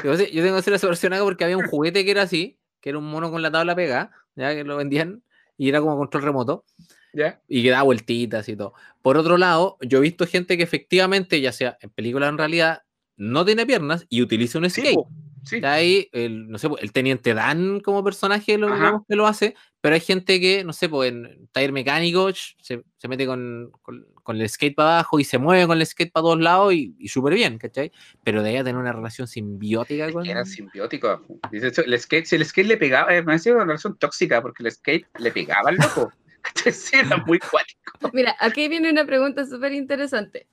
[0.03, 2.89] Yo, tengo que hacer la separación acá porque había un juguete que era así, que
[2.89, 5.23] era un mono con la tabla pegada, ya que lo vendían,
[5.57, 6.65] y era como control remoto,
[7.13, 7.41] ¿Ya?
[7.47, 8.73] y que daba vueltitas y todo.
[9.01, 12.37] Por otro lado, yo he visto gente que efectivamente, ya sea en película o en
[12.37, 12.83] realidad,
[13.17, 14.97] no tiene piernas y utiliza un skate.
[15.43, 15.61] sí.
[15.63, 19.95] Ahí, el, no sé, el teniente Dan como personaje lo, digamos que lo hace, pero
[19.95, 24.39] hay gente que, no sé, pues en taller mecánico se, se mete con, con- con
[24.39, 27.07] el skate para abajo y se mueve con el skate para todos lados y, y
[27.07, 27.91] súper bien, ¿cachai?
[28.23, 30.23] Pero de ahí a tener una relación simbiótica con...
[30.23, 31.25] Era simbiótico.
[31.51, 34.39] Dice, eso, el skate, si el skate le pegaba, eh, me decía una relación tóxica
[34.39, 36.13] porque el skate le pegaba al loco.
[36.71, 38.11] sí, era muy cuático.
[38.13, 40.45] Mira, aquí viene una pregunta súper interesante,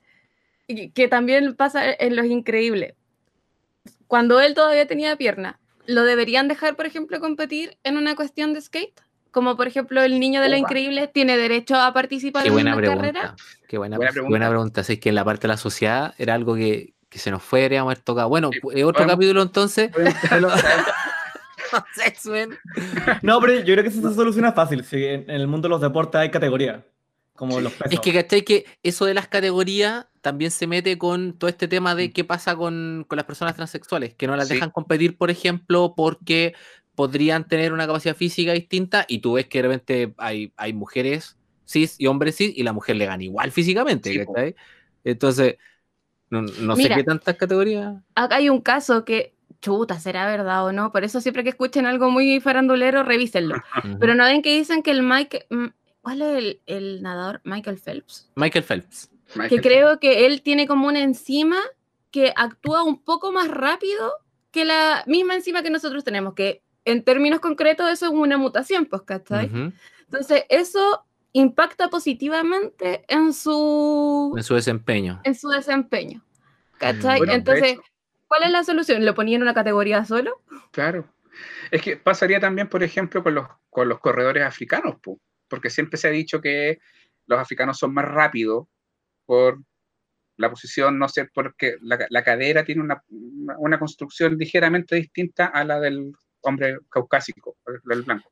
[0.65, 2.95] que también pasa en Los Increíbles.
[4.07, 8.61] Cuando él todavía tenía pierna, ¿lo deberían dejar, por ejemplo, competir en una cuestión de
[8.61, 8.99] skate?
[9.31, 10.57] Como por ejemplo el niño de Opa.
[10.57, 13.01] increíble, tiene derecho a participar Qué en buena una pregunta.
[13.13, 13.35] carrera.
[13.67, 14.29] Qué buena, Buena qué pregunta.
[14.31, 14.81] buena pregunta.
[14.81, 17.59] Así que en la parte de la sociedad era algo que, que se nos fue,
[17.61, 18.29] deberíamos haber tocado.
[18.29, 19.91] Bueno, Sí, otro podemos- capítulo entonces.
[23.21, 24.83] No, pero yo creo que eso se soluciona fácil.
[24.83, 26.81] Si en, en el mundo de los deportes hay categorías,
[27.33, 27.93] como los pesos.
[27.93, 28.43] Es que, ¿cachai?
[28.43, 32.55] Que eso de las categorías también se mete con todo este tema de qué pasa
[32.55, 34.55] con, con las personas transexuales, que no las Sí.
[34.55, 36.53] dejan competir, por ejemplo, porque
[36.97, 41.37] podrían tener una capacidad física distinta y tú ves que de repente hay, hay mujeres
[41.63, 44.55] cis y hombres cis y la mujer le gana igual físicamente, Sí.
[45.03, 45.57] Entonces,
[46.31, 46.95] no, no sé Mira.
[46.95, 47.93] qué tantas categorías.
[48.15, 50.91] Acá hay un caso que, chuta, ¿será verdad o no?
[50.91, 53.55] Por eso siempre que escuchen algo muy farandulero, revísenlo.
[53.99, 55.45] Pero no ven que dicen que el Mike...
[55.51, 55.65] mm,
[56.01, 57.41] ¿Cuál es el, el nadador?
[57.43, 58.31] Michael Phelps.
[58.35, 59.11] Michael Phelps.
[59.33, 59.61] Que Michael.
[59.61, 61.59] creo que él tiene como una enzima
[62.09, 64.13] que actúa un poco más rápido
[64.49, 68.85] que la misma enzima que nosotros tenemos, que en términos concretos eso es una mutación,
[68.85, 69.51] pues, ¿cachai?
[70.05, 75.21] Entonces, eso impacta positivamente en su, En su desempeño.
[75.23, 76.23] en su desempeño.
[76.79, 77.17] ¿Cachai?
[77.19, 77.77] Bueno, de Entonces,
[78.27, 79.05] ¿cuál es la solución?
[79.05, 80.41] ¿Lo ponía en una categoría solo?
[80.71, 81.07] Claro.
[81.71, 85.97] Es que pasaría también, por ejemplo, con los, con los corredores africanos, po, porque siempre
[85.97, 86.79] se ha dicho que
[87.27, 88.67] los africanos son más rápidos
[89.25, 89.59] por
[90.37, 93.03] la posición, no sé, porque la, la cadera tiene una-
[93.57, 97.57] una construcción ligeramente distinta a la del hombre caucásico,
[97.89, 98.31] el blanco.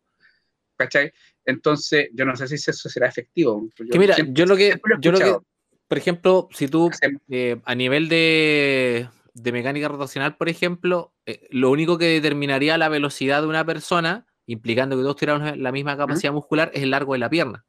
[0.77, 1.11] ¿Cachai?
[1.45, 3.67] Entonces, yo no sé si eso será efectivo.
[3.77, 5.45] Yo Que mira, siempre- yo lo que, lo yo lo que, escuchado.
[5.87, 6.91] por ejemplo, si tú
[7.29, 12.89] eh, a nivel de, de mecánica rotacional, por ejemplo, eh, lo único que determinaría la
[12.89, 17.13] velocidad de una persona, implicando que todos tuviéramos la misma capacidad muscular, es el largo
[17.13, 17.65] de la pierna.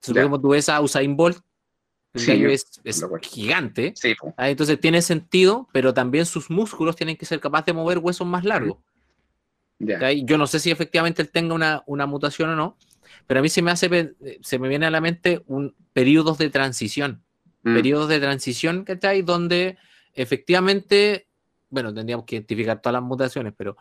[0.00, 0.28] Si Ya.
[0.28, 1.38] tú ves a Usain Bolt,
[2.14, 2.66] Sí, es,
[3.22, 7.72] gigante, Sí, ah, entonces tiene sentido, pero también sus músculos tienen que ser capaces de
[7.72, 8.76] mover huesos más largos.
[9.86, 10.24] ¿Cachai?
[10.24, 12.76] Yo no sé si efectivamente él tenga una, una mutación o no,
[13.26, 16.50] pero a mí se me hace, se me viene a la mente un periodos de
[16.50, 17.22] transición
[17.62, 17.74] Mm.
[17.74, 19.22] periodos de transición, ¿cachai?
[19.22, 19.78] Donde
[20.14, 21.28] efectivamente,
[21.70, 23.76] bueno, tendríamos que identificar todas las mutaciones, pero,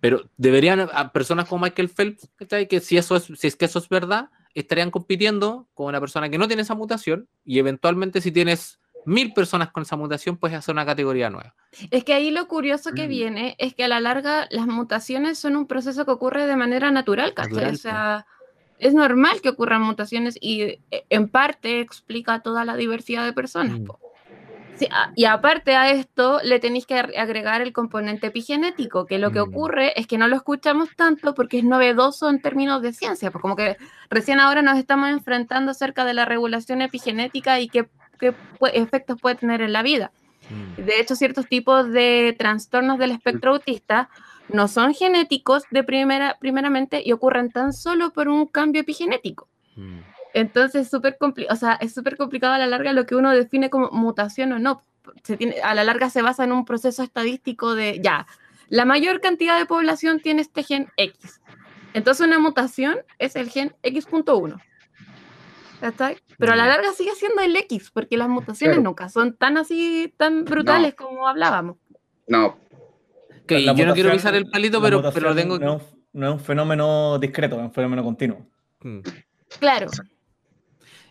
[0.00, 2.66] pero deberían, a personas como Michael Phelps, ¿cachai?
[2.66, 6.28] Que si, eso es, si es que eso es verdad, estarían compitiendo con una persona
[6.28, 10.56] que no tiene esa mutación y eventualmente si tienes mil personas con esa mutación, puedes
[10.58, 11.54] hacer una categoría nueva.
[11.90, 13.08] Es que ahí lo curioso que Mm.
[13.08, 16.90] viene es que a la larga las mutaciones son un proceso que ocurre de manera
[16.90, 17.32] natural.
[17.36, 18.26] Natural, o sea,
[18.78, 23.78] es normal que ocurran mutaciones y eh, en parte explica toda la diversidad de personas.
[23.80, 23.86] Mm.
[24.78, 29.30] Sí, y aparte a esto le tenéis que ar- agregar el componente epigenético, que lo
[29.32, 29.48] que Mm.
[29.48, 33.40] ocurre es que no lo escuchamos tanto porque es novedoso en términos de ciencia, pues
[33.40, 33.78] como que
[34.10, 39.36] recién ahora nos estamos enfrentando acerca de la regulación epigenética y qué, pu- efectos puede
[39.36, 40.10] tener en la vida.
[40.50, 40.82] Mm.
[40.82, 44.08] De hecho, ciertos tipos de trastornos del espectro autista
[44.48, 49.48] no son genéticos de primera, primeramente y ocurren tan solo por un cambio epigenético.
[49.74, 49.98] Mm.
[50.34, 53.70] Entonces, es súper o sea, es súper complicado a la larga lo que uno define
[53.70, 54.82] como mutación o no.
[55.22, 58.26] Se tiene, a la larga se basa en un proceso estadístico de, ya,
[58.68, 61.40] la mayor cantidad de población tiene este gen X.
[61.94, 64.60] Entonces, una mutación es el gen X.1.
[65.80, 66.16] ¿Cachai?
[66.38, 66.72] Pero a la Ya.
[66.76, 68.88] larga sigue siendo el X, porque las mutaciones Claro.
[68.90, 71.76] nunca son tan así, tan brutales como hablábamos.
[72.26, 72.58] No,
[73.44, 75.58] Ok, La yo no quiero pisar el palito, pero, pero mutación tengo...
[75.60, 78.44] No, es un- no es un fenómeno discreto, es un fenómeno continuo.
[78.80, 79.00] Mm.
[79.60, 79.86] Claro.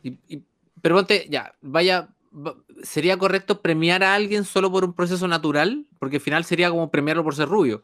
[0.04, 0.44] Y- y-
[0.82, 5.86] pero ponte, ya, vaya, va- ¿sería correcto premiar a alguien solo por un proceso natural?
[5.98, 7.84] Porque al final sería como premiarlo por ser rubio.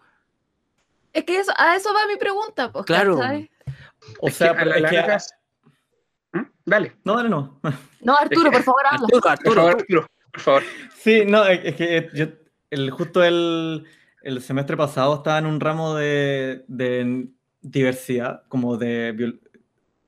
[1.14, 3.18] Es que eso, a eso va mi pregunta, pues, Claro.
[3.20, 3.50] ¿cachai?
[4.20, 5.41] O es sea, que a es que-
[6.34, 6.42] ¿Mm?
[6.66, 7.60] Dale, No, dale, no.
[8.02, 9.06] No, Arturo, por favor, habla.
[9.06, 9.80] Arturo, por Arturo, favor, tú.
[9.80, 10.64] Arturo, por favor.
[10.96, 12.26] Sí, no, es que yo,
[12.70, 13.86] el, justo el,
[14.24, 17.28] el semestre pasado estaba en un ramo de, de
[17.62, 19.40] diversidad, como de...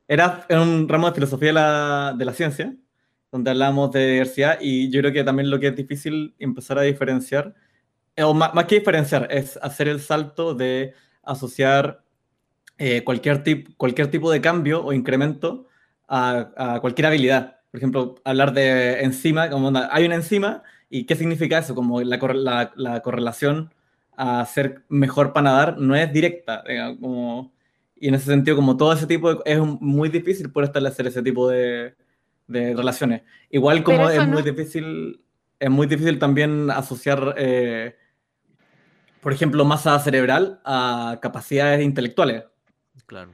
[0.08, 2.76] Era en un ramo de filosofía de la, de la ciencia,
[3.32, 6.84] donde hablábamos de diversidad y yo creo que también lo que es difícil empezar a
[6.84, 7.56] diferenciar,
[8.16, 12.04] eh, o más, más que diferenciar, es hacer el salto de asociar
[12.78, 15.68] eh, cualquier, tip, cualquier tipo de cambio o incremento
[16.08, 17.58] a, a cualquier habilidad.
[17.72, 22.02] Por ejemplo, hablar de enzima, como onda, hay una enzima y qué significa eso, como
[22.02, 23.74] la, corre- la, la correlación
[24.16, 27.54] a ser mejor para nadar no es directa, digamos, como-
[27.96, 31.24] y en ese sentido, como todo ese tipo de, es muy difícil poder establecer ese
[31.24, 31.96] tipo de,
[32.48, 33.22] de relaciones.
[33.50, 35.22] Igual como es muy difícil,
[35.58, 37.96] es muy difícil también asociar, eh,
[39.22, 42.44] por ejemplo, masa cerebral a capacidades intelectuales.
[43.06, 43.32] Claro.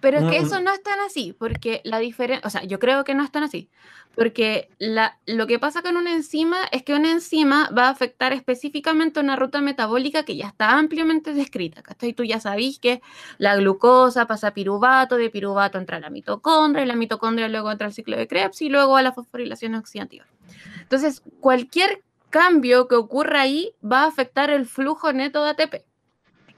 [0.00, 3.04] Pero es que eso no es tan así, porque la diferencia, o sea, yo creo
[3.04, 3.68] que no es tan así,
[4.14, 8.32] porque la, lo que pasa con una enzima es que una enzima va a afectar
[8.32, 12.12] específicamente una ruta metabólica que ya está ampliamente descrita, ¿cachai?
[12.12, 13.02] Tú ya sabís que
[13.38, 17.70] la glucosa pasa a piruvato, de piruvato entra a la mitocondria, y la mitocondria luego
[17.70, 20.26] entra al ciclo de Krebs y luego a la fosforilación oxidativa.
[20.82, 25.89] Entonces, cualquier cambio que ocurra ahí va a afectar el flujo neto de ATP.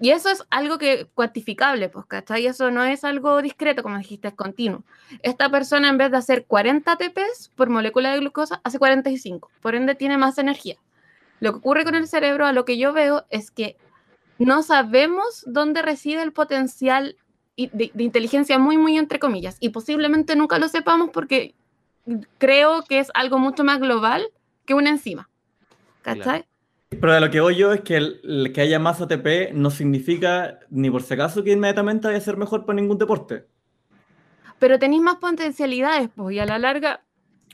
[0.03, 2.45] Y eso es algo que cuantificable, pues, ¿cachai?
[2.45, 4.83] Eso no es algo discreto, como dijiste, es continuo.
[5.23, 9.49] Esta persona, en vez de hacer 40 ATPs por molécula de glucosa, hace 45.
[9.61, 10.75] Por ende, tiene más energía.
[11.38, 13.77] Lo que ocurre con el cerebro, a lo que yo veo, es que
[14.41, 17.15] no sabemos dónde reside el potencial
[17.57, 19.57] de inteligencia muy, muy entre comillas.
[19.61, 21.55] Y posiblemente nunca lo sepamos porque
[22.38, 24.27] creo que es algo mucho más global
[24.67, 25.31] que una enzima.
[26.03, 26.45] ¿Cachai?
[27.00, 29.70] Pero de lo que voy yo es que el, el que haya más ATP no
[29.70, 33.46] significa ni por si acaso que inmediatamente vaya a ser mejor para ningún deporte.
[34.59, 37.02] pero tenéis más potencialidades, pues, y a la larga,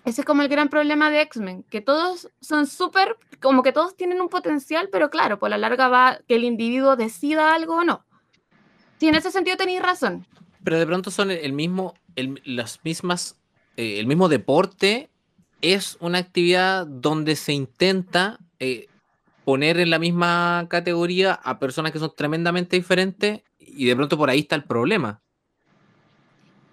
[0.04, 3.96] ese es como el gran problema de X-Men, que todos son súper, como que todos
[3.96, 7.84] tienen un potencial, pero claro, por la larga va que el individuo decida algo o
[7.84, 8.04] no.
[8.98, 10.26] Sí, en ese sentido tenéis razón.
[10.62, 13.38] Pero de pronto son el, el mismo, el, las mismas,
[13.78, 15.08] eh, el mismo deporte
[15.62, 18.88] es una actividad donde se intenta eh,
[19.48, 24.28] poner en la misma categoría a personas que son tremendamente diferentes y de pronto por
[24.28, 25.22] ahí está el problema.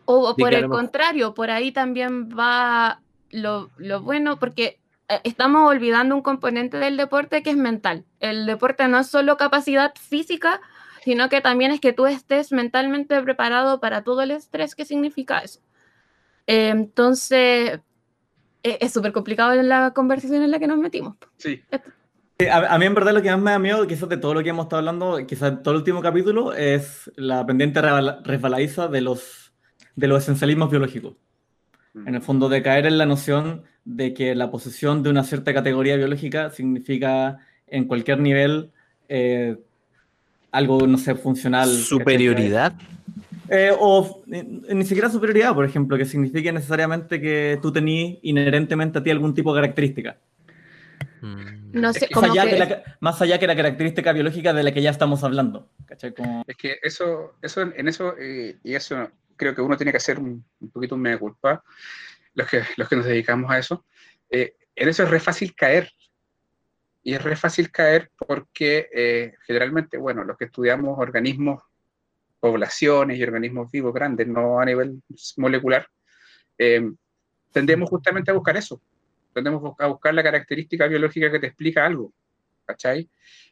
[0.04, 3.00] O, por el contrario, por ahí también va
[3.32, 8.04] lo, lo bueno, porque eh, estamos olvidando un componente del deporte que es mental.
[8.20, 10.60] El deporte no es solo capacidad física,
[11.02, 15.38] sino que también es que tú estés mentalmente preparado para todo el estrés que significa
[15.38, 15.62] eso.
[16.46, 17.80] Eh, entonces,
[18.64, 21.16] eh, es súper complicado en la conversación en la que nos metimos.
[21.38, 21.80] Sí, Sí,
[22.52, 24.44] A, a mí en verdad lo que más me da miedo, quizás de todo lo
[24.44, 29.54] que hemos estado hablando, quizás todo el último capítulo, es la pendiente resbaladiza de los,
[29.96, 31.14] de los esencialismos biológicos.
[32.06, 35.54] En el fondo de caer en la noción de que la posesión de una cierta
[35.54, 38.72] categoría biológica significa en cualquier nivel
[39.08, 39.56] eh,
[40.52, 41.70] algo, no sé, funcional.
[41.70, 42.74] Superioridad.
[43.48, 44.44] Eh, o eh,
[44.74, 49.34] ni siquiera superioridad, por ejemplo, que signifique necesariamente que tú tenías inherentemente a ti algún
[49.34, 50.18] tipo de característica.
[51.26, 51.72] Mm.
[51.82, 54.14] No Es sé, que Más como allá, que- que la, más allá que la característica
[54.14, 55.70] biológica de la que ya estamos hablando.
[55.86, 56.14] ¿cachai?
[56.14, 59.98] Como- es que eso, eso en eso, eh, y eso creo que uno tiene que
[59.98, 61.64] hacer un, un poquito un mea culpa,
[62.36, 63.86] los que, los que nos dedicamos a eso.
[64.30, 65.92] Eh, en eso es re fácil caer.
[67.04, 71.62] Y es re fácil caer porque eh, generalmente, bueno, los que estudiamos organismos,
[72.40, 75.02] poblaciones y organismos vivos grandes, no a nivel
[75.38, 75.88] molecular,
[76.58, 76.92] eh,
[77.52, 78.82] tendemos justamente a buscar eso.
[79.36, 82.14] Tendemos a buscar la característica biológica que te explica algo.
[82.66, 83.08] ¿Cachai?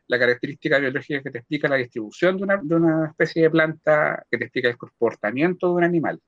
[0.07, 4.25] La característica biológica que te explica la distribución de una, de una especie de planta,
[4.31, 6.21] que te explica el comportamiento de un animal.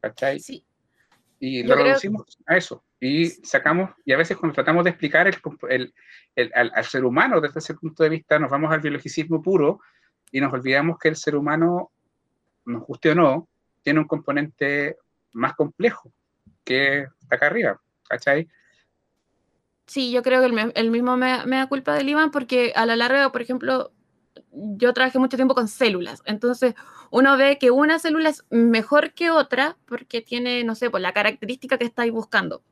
[0.00, 0.38] ¿Cachai?
[0.38, 0.64] sí,
[1.40, 2.84] Y Yo lo reducimos a eso.
[3.00, 5.36] Y sacamos, y a veces cuando tratamos de explicar el,
[5.70, 5.94] el-
[6.36, 9.80] el- al, al ser humano desde ese punto de vista, nos vamos al biologicismo puro
[10.30, 11.90] y nos olvidamos que el ser humano,
[12.66, 13.48] nos guste o no,
[13.82, 14.96] tiene un componente
[15.32, 16.12] más complejo
[16.64, 17.80] que acá arriba.
[18.08, 18.46] ¿Cachai?
[19.86, 22.86] Sí, yo creo que el, el mismo me, me da culpa del Iván porque a
[22.86, 23.92] la larga, por ejemplo,
[24.52, 26.74] yo trabajé mucho tiempo con células, entonces
[27.10, 31.12] uno ve que una célula es mejor que otra porque tiene, no sé, pues la
[31.12, 32.62] característica que estáis buscando.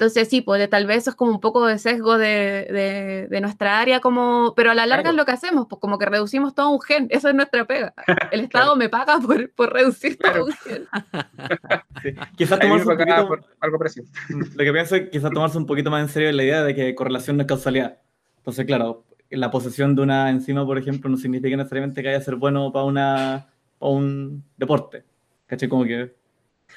[0.00, 2.26] Entonces sí, pues de- tal vez eso es como un poco de sesgo de,
[2.72, 5.14] de- de nuestra área, como, pero a la larga Claro.
[5.14, 7.92] es lo que hacemos, pues como que reducimos todo un gen, esa es nuestra pega.
[8.32, 10.38] El Estado me paga por, por reducir Claro.
[10.38, 10.86] todo un gen.
[12.02, 12.14] sí.
[12.34, 14.06] Quizás tomarse un poquito, por algo parecido.
[14.30, 16.94] lo que pienso es quizás tomarse un poquito más en serio la idea de que
[16.94, 17.98] correlación no es causalidad.
[18.38, 22.22] Entonces, claro, la posesión de una enzima, por ejemplo, no significa necesariamente que vaya a
[22.22, 25.04] ser bueno para una para un deporte.
[25.46, 25.68] ¿Cachai?
[25.68, 26.14] Como que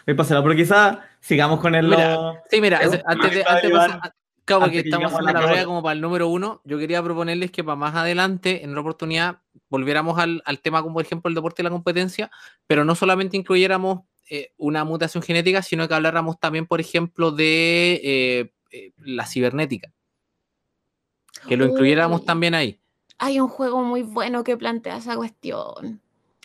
[0.06, 1.88] voy a pasarla, pero quizás sigamos con el...
[1.88, 4.14] Mira, lo- Sí, mira, Es un antes de, antes de Iván, pasar-
[4.46, 5.66] claro, porque antes que estamos haciendo la hora.
[5.66, 9.40] como para el número uno, yo quería proponerles que para más adelante, en una oportunidad,
[9.70, 12.30] volviéramos al, al tema como por ejemplo el deporte y la competencia,
[12.68, 18.00] pero no solamente incluyéramos eh, una mutación genética, sino que habláramos también, por ejemplo, de
[18.04, 19.92] eh, eh, la cibernética.
[21.48, 22.26] Que lo incluyéramos Uy.
[22.26, 22.80] también ahí.
[23.18, 26.02] Hay un juego muy bueno que plantea esa cuestión.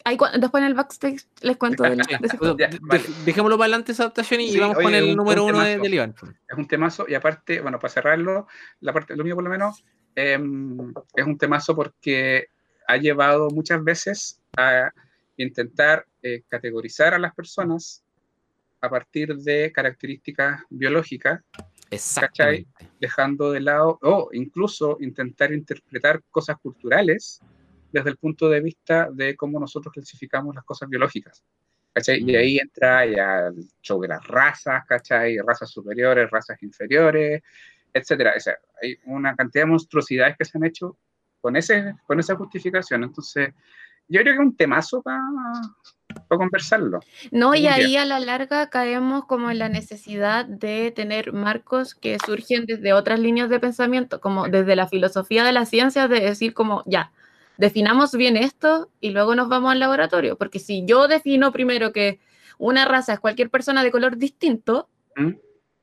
[0.09, 2.57] Ahí, después en el backstage les cuento del- de ese o juego.
[2.57, 3.05] sea, Ya, de- vale.
[3.27, 5.61] Dejémoslo para adelante esa adaptación y Sí, vamos oye, con el un- un número uno
[5.61, 6.15] de, del Iván.
[6.49, 8.47] es un temazo y aparte, bueno, para cerrarlo,
[8.81, 9.85] la parte, lo mío por lo menos,
[10.17, 10.39] eh,
[11.15, 12.47] es un temazo porque
[12.87, 14.91] ha llevado muchas veces a
[15.37, 18.03] intentar eh, categorizar a las personas
[18.81, 21.43] a partir de características biológicas,
[23.01, 27.41] dejando de lado, o incluso intentar interpretar cosas culturales
[27.93, 31.43] desde el punto de vista de cómo nosotros clasificamos las cosas biológicas.
[31.93, 32.23] ¿cachai?
[32.25, 35.39] Y ahí entra ya el show de las razas, ¿cachai?
[35.39, 37.43] Razas superiores, razas inferiores,
[37.93, 38.35] etcétera.
[38.37, 40.97] O sea, hay una cantidad de monstruosidades que se han hecho
[41.41, 43.05] con, ese, con esa justificación.
[43.05, 43.53] Entonces,
[44.09, 45.21] yo creo que es un temazo para
[46.29, 47.01] conversarlo.
[47.31, 52.17] No, y ahí a la larga caemos como en la necesidad de tener marcos que
[52.25, 56.55] surgen desde otras líneas de pensamiento, como desde la filosofía de la ciencia, de decir
[56.55, 57.13] como, ya,
[57.59, 62.19] definamos bien esto y luego nos vamos al laboratorio, porque si yo defino primero que
[62.57, 65.33] una raza es cualquier persona de color distinto, ¿Mm?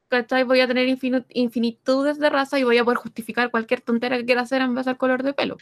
[0.07, 0.43] ¿cachai?
[0.43, 0.87] Voy a tener
[1.29, 4.89] infinitudes de razas y voy a poder justificar cualquier tontera que quiera hacer en base
[4.89, 5.57] al color de pelo.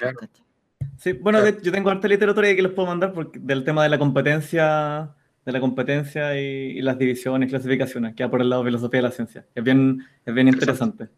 [0.97, 1.55] Sí, bueno, Claro.
[1.57, 5.09] de- yo tengo harta literatura que les puedo mandar porque, del tema de la competencia,
[5.45, 8.99] de la competencia y, y las divisiones, clasificaciones, que va por el lado de filosofía
[8.99, 9.45] de la ciencia.
[9.55, 11.09] Es bien, es bien interesante.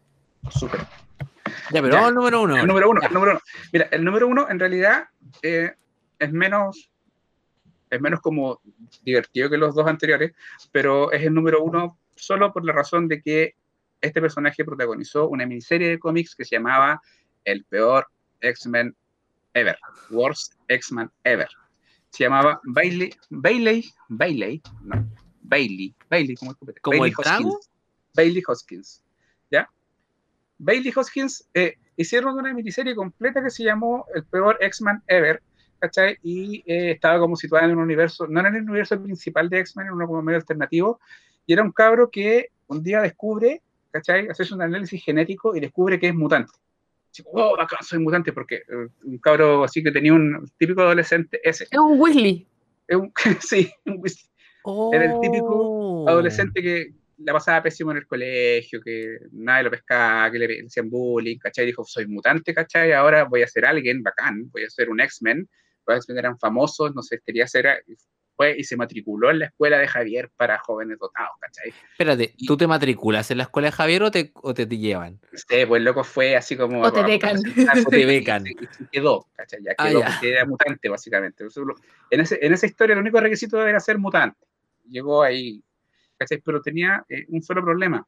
[0.50, 0.80] Súper.
[1.72, 2.06] Ya, pero Ya.
[2.06, 2.56] al número uno.
[2.56, 3.40] El número uno, el número uno.
[3.72, 5.08] Mira, el número uno en realidad
[5.42, 5.72] eh,
[6.18, 6.90] es menos
[7.88, 8.60] es menos como
[9.04, 10.32] divertido que los dos anteriores,
[10.72, 13.54] pero es el número uno solo por la razón de que
[14.00, 17.00] este personaje protagonizó una miniserie de cómics que se llamaba
[17.44, 18.08] El peor
[18.40, 18.94] X-Men
[19.54, 19.78] ever,
[20.10, 21.48] Worst X-Men ever.
[22.10, 25.08] Se llamaba Bailey, Bailey, Bailey, no,
[25.42, 27.48] Bailey, Bailey, como escupete, ¿Como Bailey el trago?
[27.50, 27.70] Hoskins.
[28.14, 29.04] Bailey Hoskins,
[29.50, 29.70] ¿ya?
[30.58, 35.42] Bailey Hoskins eh, hicieron una miniserie completa que se llamó El peor X-Men ever,
[35.78, 36.18] ¿cachai?
[36.22, 39.88] Y eh, estaba como situada en un universo, no en el universo principal de X-Men,
[39.88, 41.00] en uno como medio alternativo,
[41.46, 44.28] y era un cabro que un día descubre, ¿cachai?
[44.28, 46.52] Hace un análisis genético y descubre que es mutante.
[47.10, 51.40] Así, oh, bacán, soy mutante, porque eh, un cabro así que tenía un típico adolescente,
[51.42, 52.46] ese, Es un Weasley.
[52.88, 54.24] es un, sí, un Weasley
[54.92, 55.46] Era el típico
[55.98, 56.08] Oh.
[56.08, 60.90] adolescente que la pasaba pésimo en el colegio, que nadie lo pescaba, que le hacían
[60.90, 61.66] bullying, ¿cachai?
[61.66, 62.92] Dijo, soy mutante, ¿cachai?
[62.92, 65.48] Ahora voy a ser alguien bacán, voy a ser un X-Men.
[65.86, 67.84] Los X-Men eran famosos, no sé, quería ser...
[68.38, 71.72] Fue y se matriculó en la escuela de Javier para jóvenes dotados, ¿cachai?
[71.92, 75.18] Espérate, ¿tú te matriculas en la escuela de Javier o te, o te, te llevan?
[75.32, 76.82] Sí, pues el loco fue así como...
[76.82, 77.38] O te becan.
[77.38, 77.40] O
[77.90, 78.46] te becan.
[78.46, 79.60] Y, y quedó, ¿cachai?
[79.62, 80.06] Ya Ah, quedó, ya.
[80.10, 81.44] porque era mutante, básicamente.
[82.10, 84.46] En, ese, en esa historia el único requisito era ser mutante.
[84.86, 85.64] Llegó ahí,
[86.18, 86.38] ¿cachai?
[86.38, 88.06] Pero tenía eh, un solo problema,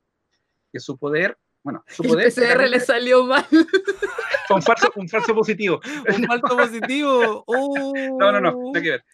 [0.72, 1.36] que su poder...
[1.62, 2.32] Bueno, su El poder...
[2.32, 3.44] PCR le salió mal.
[3.44, 5.80] fue un falso, un falso positivo.
[6.16, 7.44] Un falso positivo.
[7.46, 9.04] No, no, no, no hay que ver.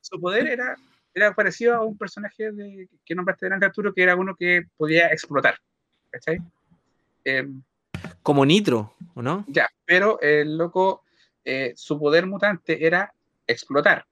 [0.00, 0.76] Su poder era,
[1.14, 5.08] era parecido a un personaje de, que nombraste delante, Arturo, que era uno que podía
[5.08, 5.58] explotar.
[6.10, 6.38] ¿Cachai?
[7.24, 7.46] Eh,
[8.22, 9.44] Como nitro, ¿o no?
[9.48, 11.04] ya, pero el loco,
[11.44, 13.12] eh, su poder mutante era
[13.46, 14.06] explotar,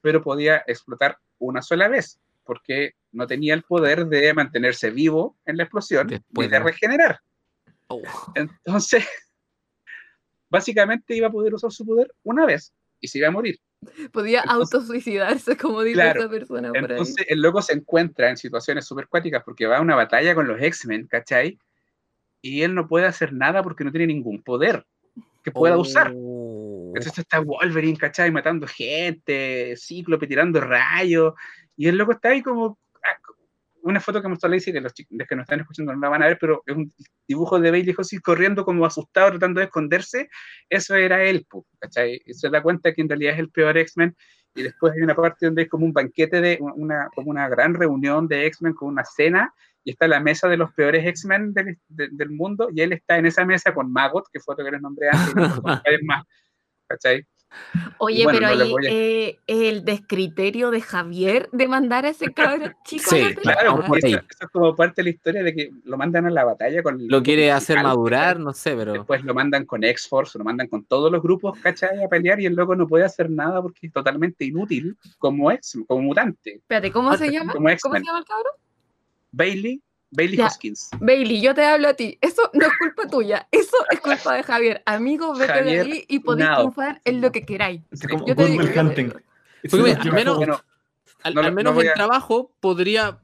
[0.00, 2.18] pero podía explotar una sola vez,
[2.48, 7.20] porque no tenía el poder de mantenerse vivo en la explosión Después ni de regenerar.
[7.88, 8.00] Oh.
[8.34, 9.04] Entonces,
[10.48, 13.60] básicamente iba a poder usar su poder una vez y se iba a morir.
[14.12, 16.84] Podía Entonces- autosuicidarse, como dice Claro, esa persona por ahí.
[16.84, 20.48] Entonces el loco se encuentra en situaciones súper cuáticas porque va a una batalla con
[20.48, 21.58] los X-Men, ¿cachai?
[22.40, 24.86] Y él no puede hacer nada porque no tiene ningún poder
[25.44, 26.14] que pueda usar.
[26.16, 26.94] Oh.
[26.96, 28.30] Entonces está Wolverine, ¿cachai?
[28.30, 31.34] Matando gente, Cíclope tirando rayos.
[31.78, 32.78] Y el loco está ahí como...
[33.04, 33.16] ah,
[33.82, 36.08] Una foto que mostró Lacey, que los, chi- los que nos están escuchando no la
[36.10, 36.92] van a ver, pero es un
[37.26, 40.28] dibujo de Bailey Hoskins corriendo como asustado, tratando de esconderse.
[40.68, 41.46] Eso era él,
[41.78, 42.20] ¿cachai?
[42.26, 44.14] Y se da cuenta que en realidad es el peor X-Men.
[44.54, 47.74] Y después hay una parte donde es como un banquete, de una, como una gran
[47.74, 49.54] reunión de X-Men con una cena.
[49.84, 52.68] Y está la mesa de los peores X-Men del, de- del mundo.
[52.74, 55.30] Y él está en esa mesa con Maggot, que fue otro que les nombré antes,
[55.30, 56.24] y compadres más.
[56.88, 57.24] ¿Cachai?
[57.98, 62.32] Oye, bueno, pero no ahí a- eh, el descriterio de Javier de mandar a ese
[62.32, 63.54] cabrón chico Sí, a la pelea.
[63.56, 64.12] Claro, porque ahí.
[64.14, 66.82] eso, eso es como parte de la historia de que lo mandan a la batalla
[66.82, 67.06] con...
[67.08, 68.92] Lo quiere hacer madurar, no sé, pero.
[68.92, 72.02] Después lo mandan con X-Force, lo mandan con todos los grupos, ¿cachai?
[72.04, 75.78] A pelear y el loco no puede hacer nada porque es totalmente inútil como ex,
[75.86, 76.54] como mutante.
[76.56, 77.52] Espérate, ¿cómo se Ah, llama?
[77.52, 78.52] como ¿Cómo se llama el cabrón?
[79.30, 80.46] Bailey, Bailey Ya.
[80.46, 80.88] Hoskins.
[81.00, 82.18] Bailey, yo te hablo a ti.
[82.20, 83.48] Eso no es culpa tuya.
[83.50, 84.82] Eso es culpa de Javier.
[84.86, 87.82] Amigo, vete Javier de ahí y podéis triunfar en lo que queráis.
[87.92, 88.06] Sí.
[88.26, 89.10] Yo te digo, Hunting.
[89.70, 90.36] Porque al menos-.
[90.36, 90.60] Bueno,
[91.22, 93.18] Al, No al menos no a- trabajo podría.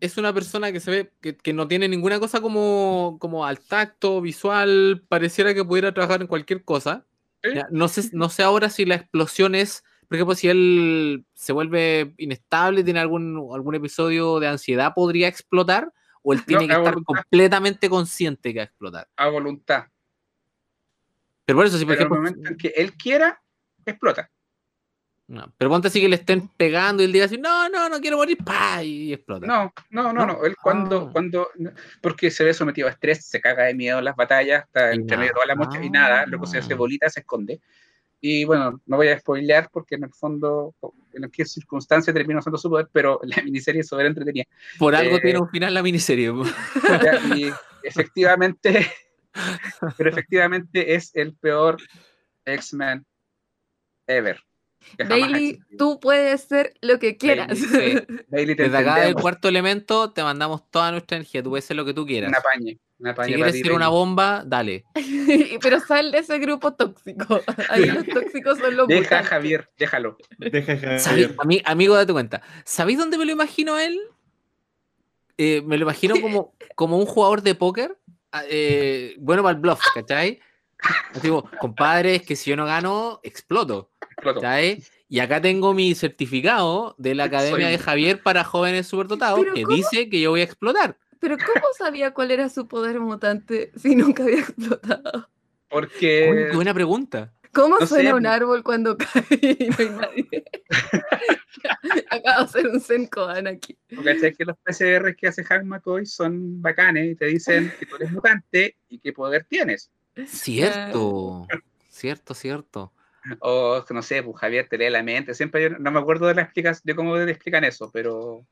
[0.00, 3.58] Es una persona que se ve que, que no tiene ninguna cosa como, como al
[3.58, 7.04] tacto, visual, pareciera que pudiera trabajar en cualquier cosa.
[7.42, 11.52] Ya, No, sé, no sé ahora si la explosión es, por ejemplo, si él se
[11.52, 15.92] vuelve inestable, tiene algún, algún episodio de ansiedad, podría explotar,
[16.28, 17.14] o él tiene No, que estar voluntad.
[17.22, 19.08] completamente consciente que va a explotar.
[19.16, 19.84] a voluntad.
[21.46, 23.40] Pero por eso, si por Pero ejemplo, momento en que él quiera,
[23.86, 24.30] explota.
[25.28, 28.00] no, pero ponte así que le estén pegando y él diga así, no, no, no
[28.00, 29.46] quiero morir, pa, y explota.
[29.46, 30.26] No, no, no, ¿No?
[30.26, 30.44] no.
[30.44, 31.10] Él cuando, Ah.
[31.12, 31.48] cuando,
[32.02, 35.16] porque se ve sometido a estrés, se caga de miedo en las batallas, está entre
[35.16, 36.60] medio de toda la mocha y nada, luego se Ah.
[36.60, 37.60] hace bolita, se esconde.
[38.20, 40.74] Y bueno, no voy a spoilear porque en el fondo,
[41.12, 44.44] en qué circunstancia termina usando su poder, pero la miniserie es sobre entretenida.
[44.78, 46.32] Por algo Eh, tiene un final la miniserie.
[47.36, 47.50] Y
[47.82, 48.90] efectivamente,
[49.96, 51.78] pero efectivamente es el peor
[52.44, 53.06] X-Men
[54.06, 54.40] ever.
[55.08, 57.58] Bailey, tú puedes ser lo que quieras.
[57.58, 57.98] sí.
[58.28, 61.42] Bailey, te Desde acá del cuarto elemento te mandamos toda nuestra energía.
[61.42, 62.28] Tú puedes ser lo que tú quieras.
[62.28, 62.78] Un apañe.
[62.98, 64.84] Si quieres ser una bomba, dale.
[65.62, 67.40] Pero sal de ese grupo tóxico.
[67.70, 69.22] Ahí los tóxicos son los Deja a.
[69.24, 70.16] Javier, déjalo.
[70.38, 72.42] Deja de ¿Sabéis- ami- amigo, date cuenta.
[72.64, 73.98] ¿Sabéis dónde me lo imagino a él?
[75.36, 77.96] Eh, me lo imagino como, como un jugador de póker.
[78.32, 80.40] ah, eh, bueno para el bluff, ¿cachai?
[81.14, 83.90] Así como, compadre, es que si yo no gano, exploto.
[84.10, 84.40] Exploto.
[84.40, 84.82] ¿cachai?
[85.08, 89.54] Y acá tengo mi certificado de la Academia Soy- de Javier para jóvenes superdotados ¿Pero
[89.54, 89.76] que cómo?
[89.76, 90.98] dice que yo voy a explotar.
[91.20, 95.28] Pero ¿cómo sabía cuál era su poder mutante si nunca había explotado?
[95.68, 97.32] Porque buena pregunta.
[97.52, 100.44] ¿Cómo No suena sé, un árbol cuando cae y no hay nadie?
[102.10, 103.76] Acabo de hacer un Senkoan aquí.
[104.04, 104.34] ¿cachai?
[104.34, 108.12] que los PCR que hace Hank McCoy son bacanes y te dicen que tú eres
[108.12, 109.90] mutante y qué poder tienes.
[110.26, 111.46] Cierto.
[111.88, 112.92] Cierto, cierto.
[113.40, 115.34] O no sé, pues Javier te lee la mente.
[115.34, 118.46] Siempre yo no me acuerdo de la explicas, de cómo te explican eso, pero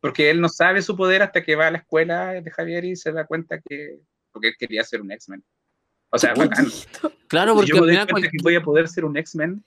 [0.00, 2.96] porque él no sabe su poder hasta que va a la escuela de Javier y
[2.96, 3.98] se da cuenta que
[4.32, 5.44] porque él quería ser un X-Men.
[6.10, 6.66] O sea, bacán.
[7.28, 9.62] Claro, porque yo me doy cuenta que voy a poder ser un X-Men,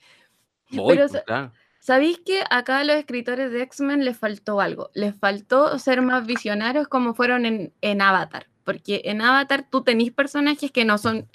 [0.72, 1.52] Voy, Pero pues, claro.
[1.80, 4.90] ¿Sabéis que acá a los escritores de X-Men les faltó algo?
[4.94, 8.46] Les faltó ser más visionarios como fueron en, en Avatar.
[8.64, 11.28] Porque en Avatar tú tenés personajes que no son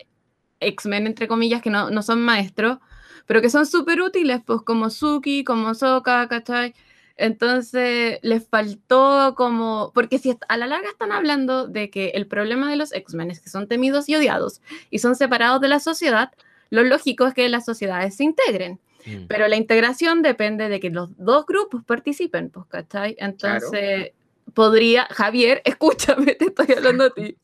[0.60, 2.80] X-Men, entre comillas, que no, no son maestros,
[3.26, 6.74] pero que son súper útiles, pues como Suki, como Sokka, ¿cachai?
[7.18, 12.70] Entonces les faltó como, porque si a la larga están hablando de que el problema
[12.70, 14.62] de los X-Men es que son temidos y odiados
[14.92, 16.32] y son separados de la sociedad,
[16.70, 18.80] lo lógico es que las sociedades se integren.
[19.06, 19.26] Mm.
[19.28, 23.16] Pero la integración depende de que los dos grupos participen, pues, ¿cachai?
[23.20, 24.12] Entonces,
[24.54, 27.38] podría, Javier, escúchame, te estoy hablando a ti.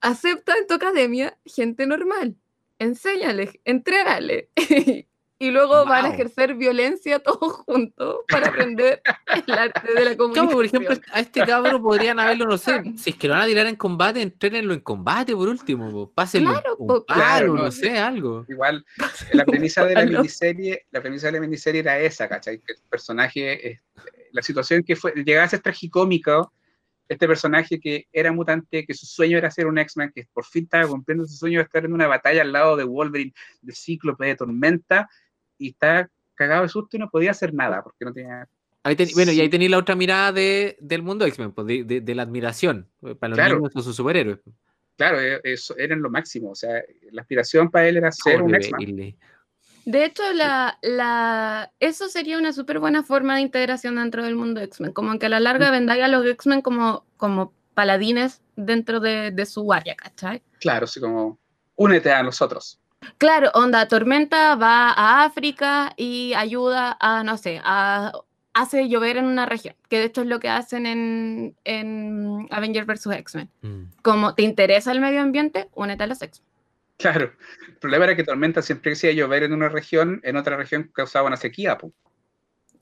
[0.00, 2.36] Acepta en tu academia gente normal.
[2.78, 4.48] Enséñale, entrégale.
[5.42, 9.02] y luego van a ejercer violencia todos juntos para aprender
[9.46, 10.48] el arte de la Claro, comunicación.
[10.52, 13.46] por ejemplo, a este cabro podrían haberlo, no sé, si es que lo van a
[13.46, 18.44] tirar en combate, entrénenlo en combate por último, pásenlo Claro, un, claro, no sé, algo.
[18.48, 18.84] igual
[19.32, 22.58] la premisa de la miniserie, la premisa de la miniserie era esa, ¿cachai?
[22.60, 23.80] Que el personaje, eh,
[24.32, 26.52] la situación que fue, llegaba a ser tragicómico,
[27.08, 30.64] este personaje que era mutante, que su sueño era ser un X-Men, que por fin
[30.64, 34.24] estaba cumpliendo su sueño de estar en una batalla al lado de Wolverine, de Cíclope,
[34.24, 35.10] de Tormenta,
[35.64, 38.48] y está cagado de susto y no podía hacer nada, porque no tenía...
[38.84, 39.50] Ahí teni- bueno, y ahí Sí.
[39.50, 42.88] tenéis la otra mirada de, del mundo X-Men, pues, de, de- de la admiración.
[43.02, 43.56] eh, Para los Claro.
[43.60, 44.38] niños sus superhéroes.
[44.96, 46.82] Claro, eh, eso eran lo máximo, o sea,
[47.12, 49.16] la aspiración para él era ser un Pobre X-Men.
[49.84, 54.60] De hecho, la, la, eso sería una súper buena forma de integración dentro del mundo
[54.60, 54.92] X-Men.
[54.92, 59.46] Como que a la larga vendáis a los X-Men como, como paladines dentro de, de
[59.46, 60.42] su área, ¿cachai?
[60.60, 61.38] Claro, así como,
[61.74, 62.78] únete a nosotros.
[63.18, 68.12] Claro, onda, Tormenta va a África y ayuda a, no sé, a,
[68.54, 72.86] hace llover en una región, que de hecho es lo que hacen en, en Avengers
[72.86, 73.06] vs.
[73.06, 73.48] X-Men.
[73.62, 73.82] Mm.
[74.02, 76.48] Como te interesa el medio ambiente, únete a los X-Men.
[76.98, 77.32] Claro,
[77.66, 80.90] el problema era que Tormenta siempre que hacía llover en una región, en otra región
[80.94, 81.92] causaba una sequía, po.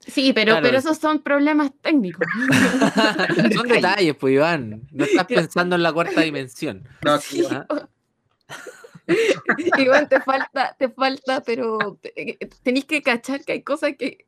[0.01, 0.67] Sí, pero, Claro.
[0.67, 2.27] pero esos son problemas técnicos.
[3.55, 4.89] Son detalles, pues Iván.
[4.93, 6.89] No estás pensando en la cuarta dimensión.
[7.05, 7.45] No, Sí.
[7.51, 7.67] Ah,
[9.79, 14.27] Igual te falta, te falta, pero te- tenéis que cachar que hay cosas que...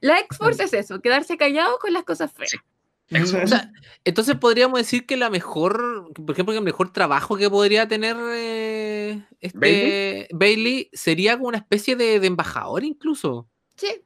[0.00, 2.50] La X-Force es eso, quedarse callado con las cosas feas.
[2.50, 2.58] Sí.
[3.42, 3.72] O sea,
[4.04, 8.16] entonces podríamos decir que la mejor, por ejemplo, que el mejor trabajo que podría tener
[8.34, 10.26] eh, este ¿Bailey?
[10.32, 10.90] ¿Bailey?
[10.92, 13.48] sería como una especie de, de embajador incluso.
[13.76, 14.04] Sí,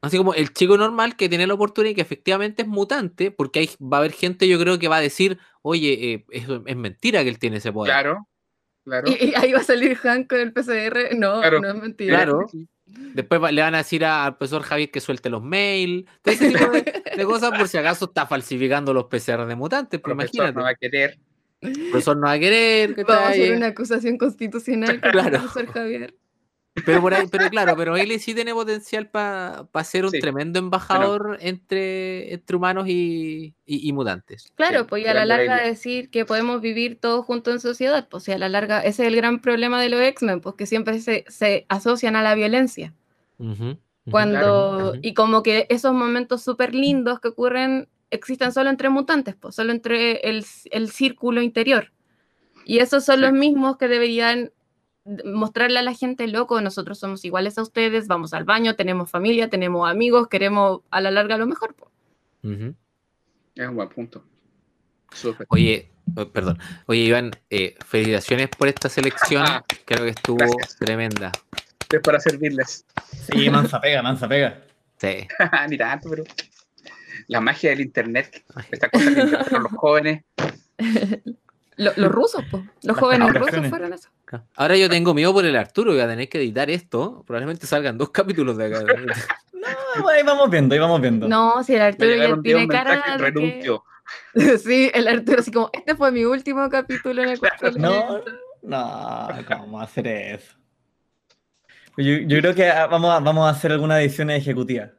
[0.00, 3.58] Así como el chico normal que tiene la oportunidad y que efectivamente es mutante, porque
[3.60, 6.76] ahí va a haber gente, yo creo, que va a decir, oye, eh, eso es
[6.76, 7.92] mentira que él tiene ese poder.
[7.92, 8.28] claro,
[8.88, 9.08] claro.
[9.08, 11.14] y, y ahí va a salir Hank con el PCR.
[11.16, 11.60] No, Claro.
[11.60, 12.16] no es mentira.
[12.16, 12.46] Claro.
[12.86, 16.48] Después va- le van a decir al profesor Javier que suelte los mails, todo ese
[16.50, 20.16] tipo de, de cosas por si acaso está falsificando los PCR de mutantes, El pero
[20.16, 20.58] profesor imagínate.
[20.58, 21.18] no va a querer.
[21.60, 25.36] El profesor no va a querer, Vamos a hacer una acusación constitucional contra Claro.
[25.36, 26.14] el profesor Javier.
[26.84, 30.20] Pero por ahí, pero claro, pero Bailey sí tiene potencial para ser un Sí.
[30.20, 34.52] tremendo embajador entre, entre humanos y, y- y mutantes.
[34.56, 35.70] Claro, Sí, pues y a la larga Bailey.
[35.70, 39.08] decir que podemos vivir todos juntos en sociedad, pues y a la larga ese es
[39.08, 42.94] el gran problema de los X-Men, pues que siempre se, se asocian a la violencia.
[43.38, 43.78] Ujú, ujú.
[44.10, 44.98] Cuando, Ujú.
[45.02, 49.70] y como que esos momentos súper lindos que ocurren existen solo entre mutantes, pues solo
[49.72, 51.92] entre el, el círculo interior.
[52.64, 53.20] Y esos son Sí.
[53.22, 54.50] los mismos que deberían
[55.24, 59.48] mostrarle a la gente, loco, nosotros somos iguales a ustedes, vamos al baño, tenemos familia,
[59.48, 61.74] tenemos amigos, queremos a la larga lo mejor.
[62.42, 64.24] Es un buen punto.
[65.12, 65.46] Súper.
[65.50, 66.58] Oye, oh, perdón.
[66.86, 69.44] Oye, Iván, eh, felicitaciones por esta selección.
[69.46, 70.76] Ah, Creo que estuvo gracias.
[70.76, 71.32] tremenda.
[71.90, 72.84] Es para servirles.
[73.32, 74.62] Sí, mansa pega, mansa pega.
[74.98, 75.26] Sí.
[75.70, 76.24] Ni tanto, pero.
[77.28, 78.44] La magia del internet.
[78.70, 80.24] Esta cosa que los jóvenes.
[81.78, 82.62] Lo- los rusos, po.
[82.82, 84.08] los jóvenes rusos fueron eso.
[84.56, 87.24] Ahora yo tengo miedo por el Arturo, voy a tener que editar esto.
[87.26, 88.84] Probablemente salgan dos capítulos de acá.
[89.98, 91.26] No, ahí vamos viendo, ahí vamos viendo.
[91.28, 93.78] No, si el Arturo ya tiene cara de que-.
[94.58, 98.20] Sí, el Arturo así como, este fue mi último capítulo en el cual No,
[98.62, 100.54] no, ¿cómo vamos a hacer eso?
[101.96, 104.90] Yo, yo creo que ah, vamos a, vamos a hacer alguna edición ejecutiva.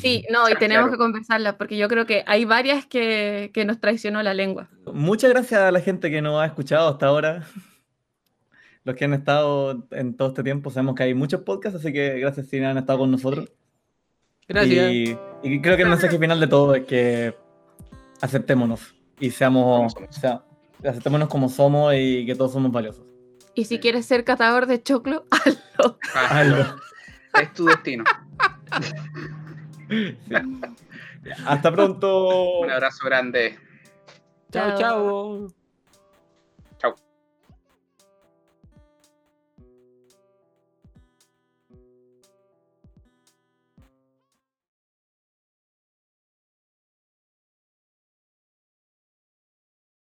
[0.00, 0.58] Sí, no, y Claro.
[0.58, 4.68] tenemos que conversarlas porque yo creo que hay varias que, que nos traicionó la lengua.
[4.92, 7.46] Muchas gracias a la gente que nos ha escuchado hasta ahora.
[8.84, 10.70] Los que han estado en todo este tiempo.
[10.70, 13.48] Sabemos que hay muchos podcasts, así que gracias si han estado con nosotros.
[14.48, 14.90] Gracias.
[14.92, 17.32] Y, y creo que el mensaje final de todo es que
[18.20, 20.16] aceptémonos y seamos, Como somos.
[20.16, 20.42] o sea,
[20.84, 23.04] aceptémonos como somos y que todos somos valiosos.
[23.54, 25.98] Y si quieres ser catador de choclo, hazlo.
[26.14, 26.76] Hazlo.
[27.40, 28.02] Es tu destino.
[31.46, 32.60] Hasta pronto.
[32.60, 33.58] Un abrazo grande.
[34.50, 34.78] Chao, Chao.
[34.78, 35.61] chao.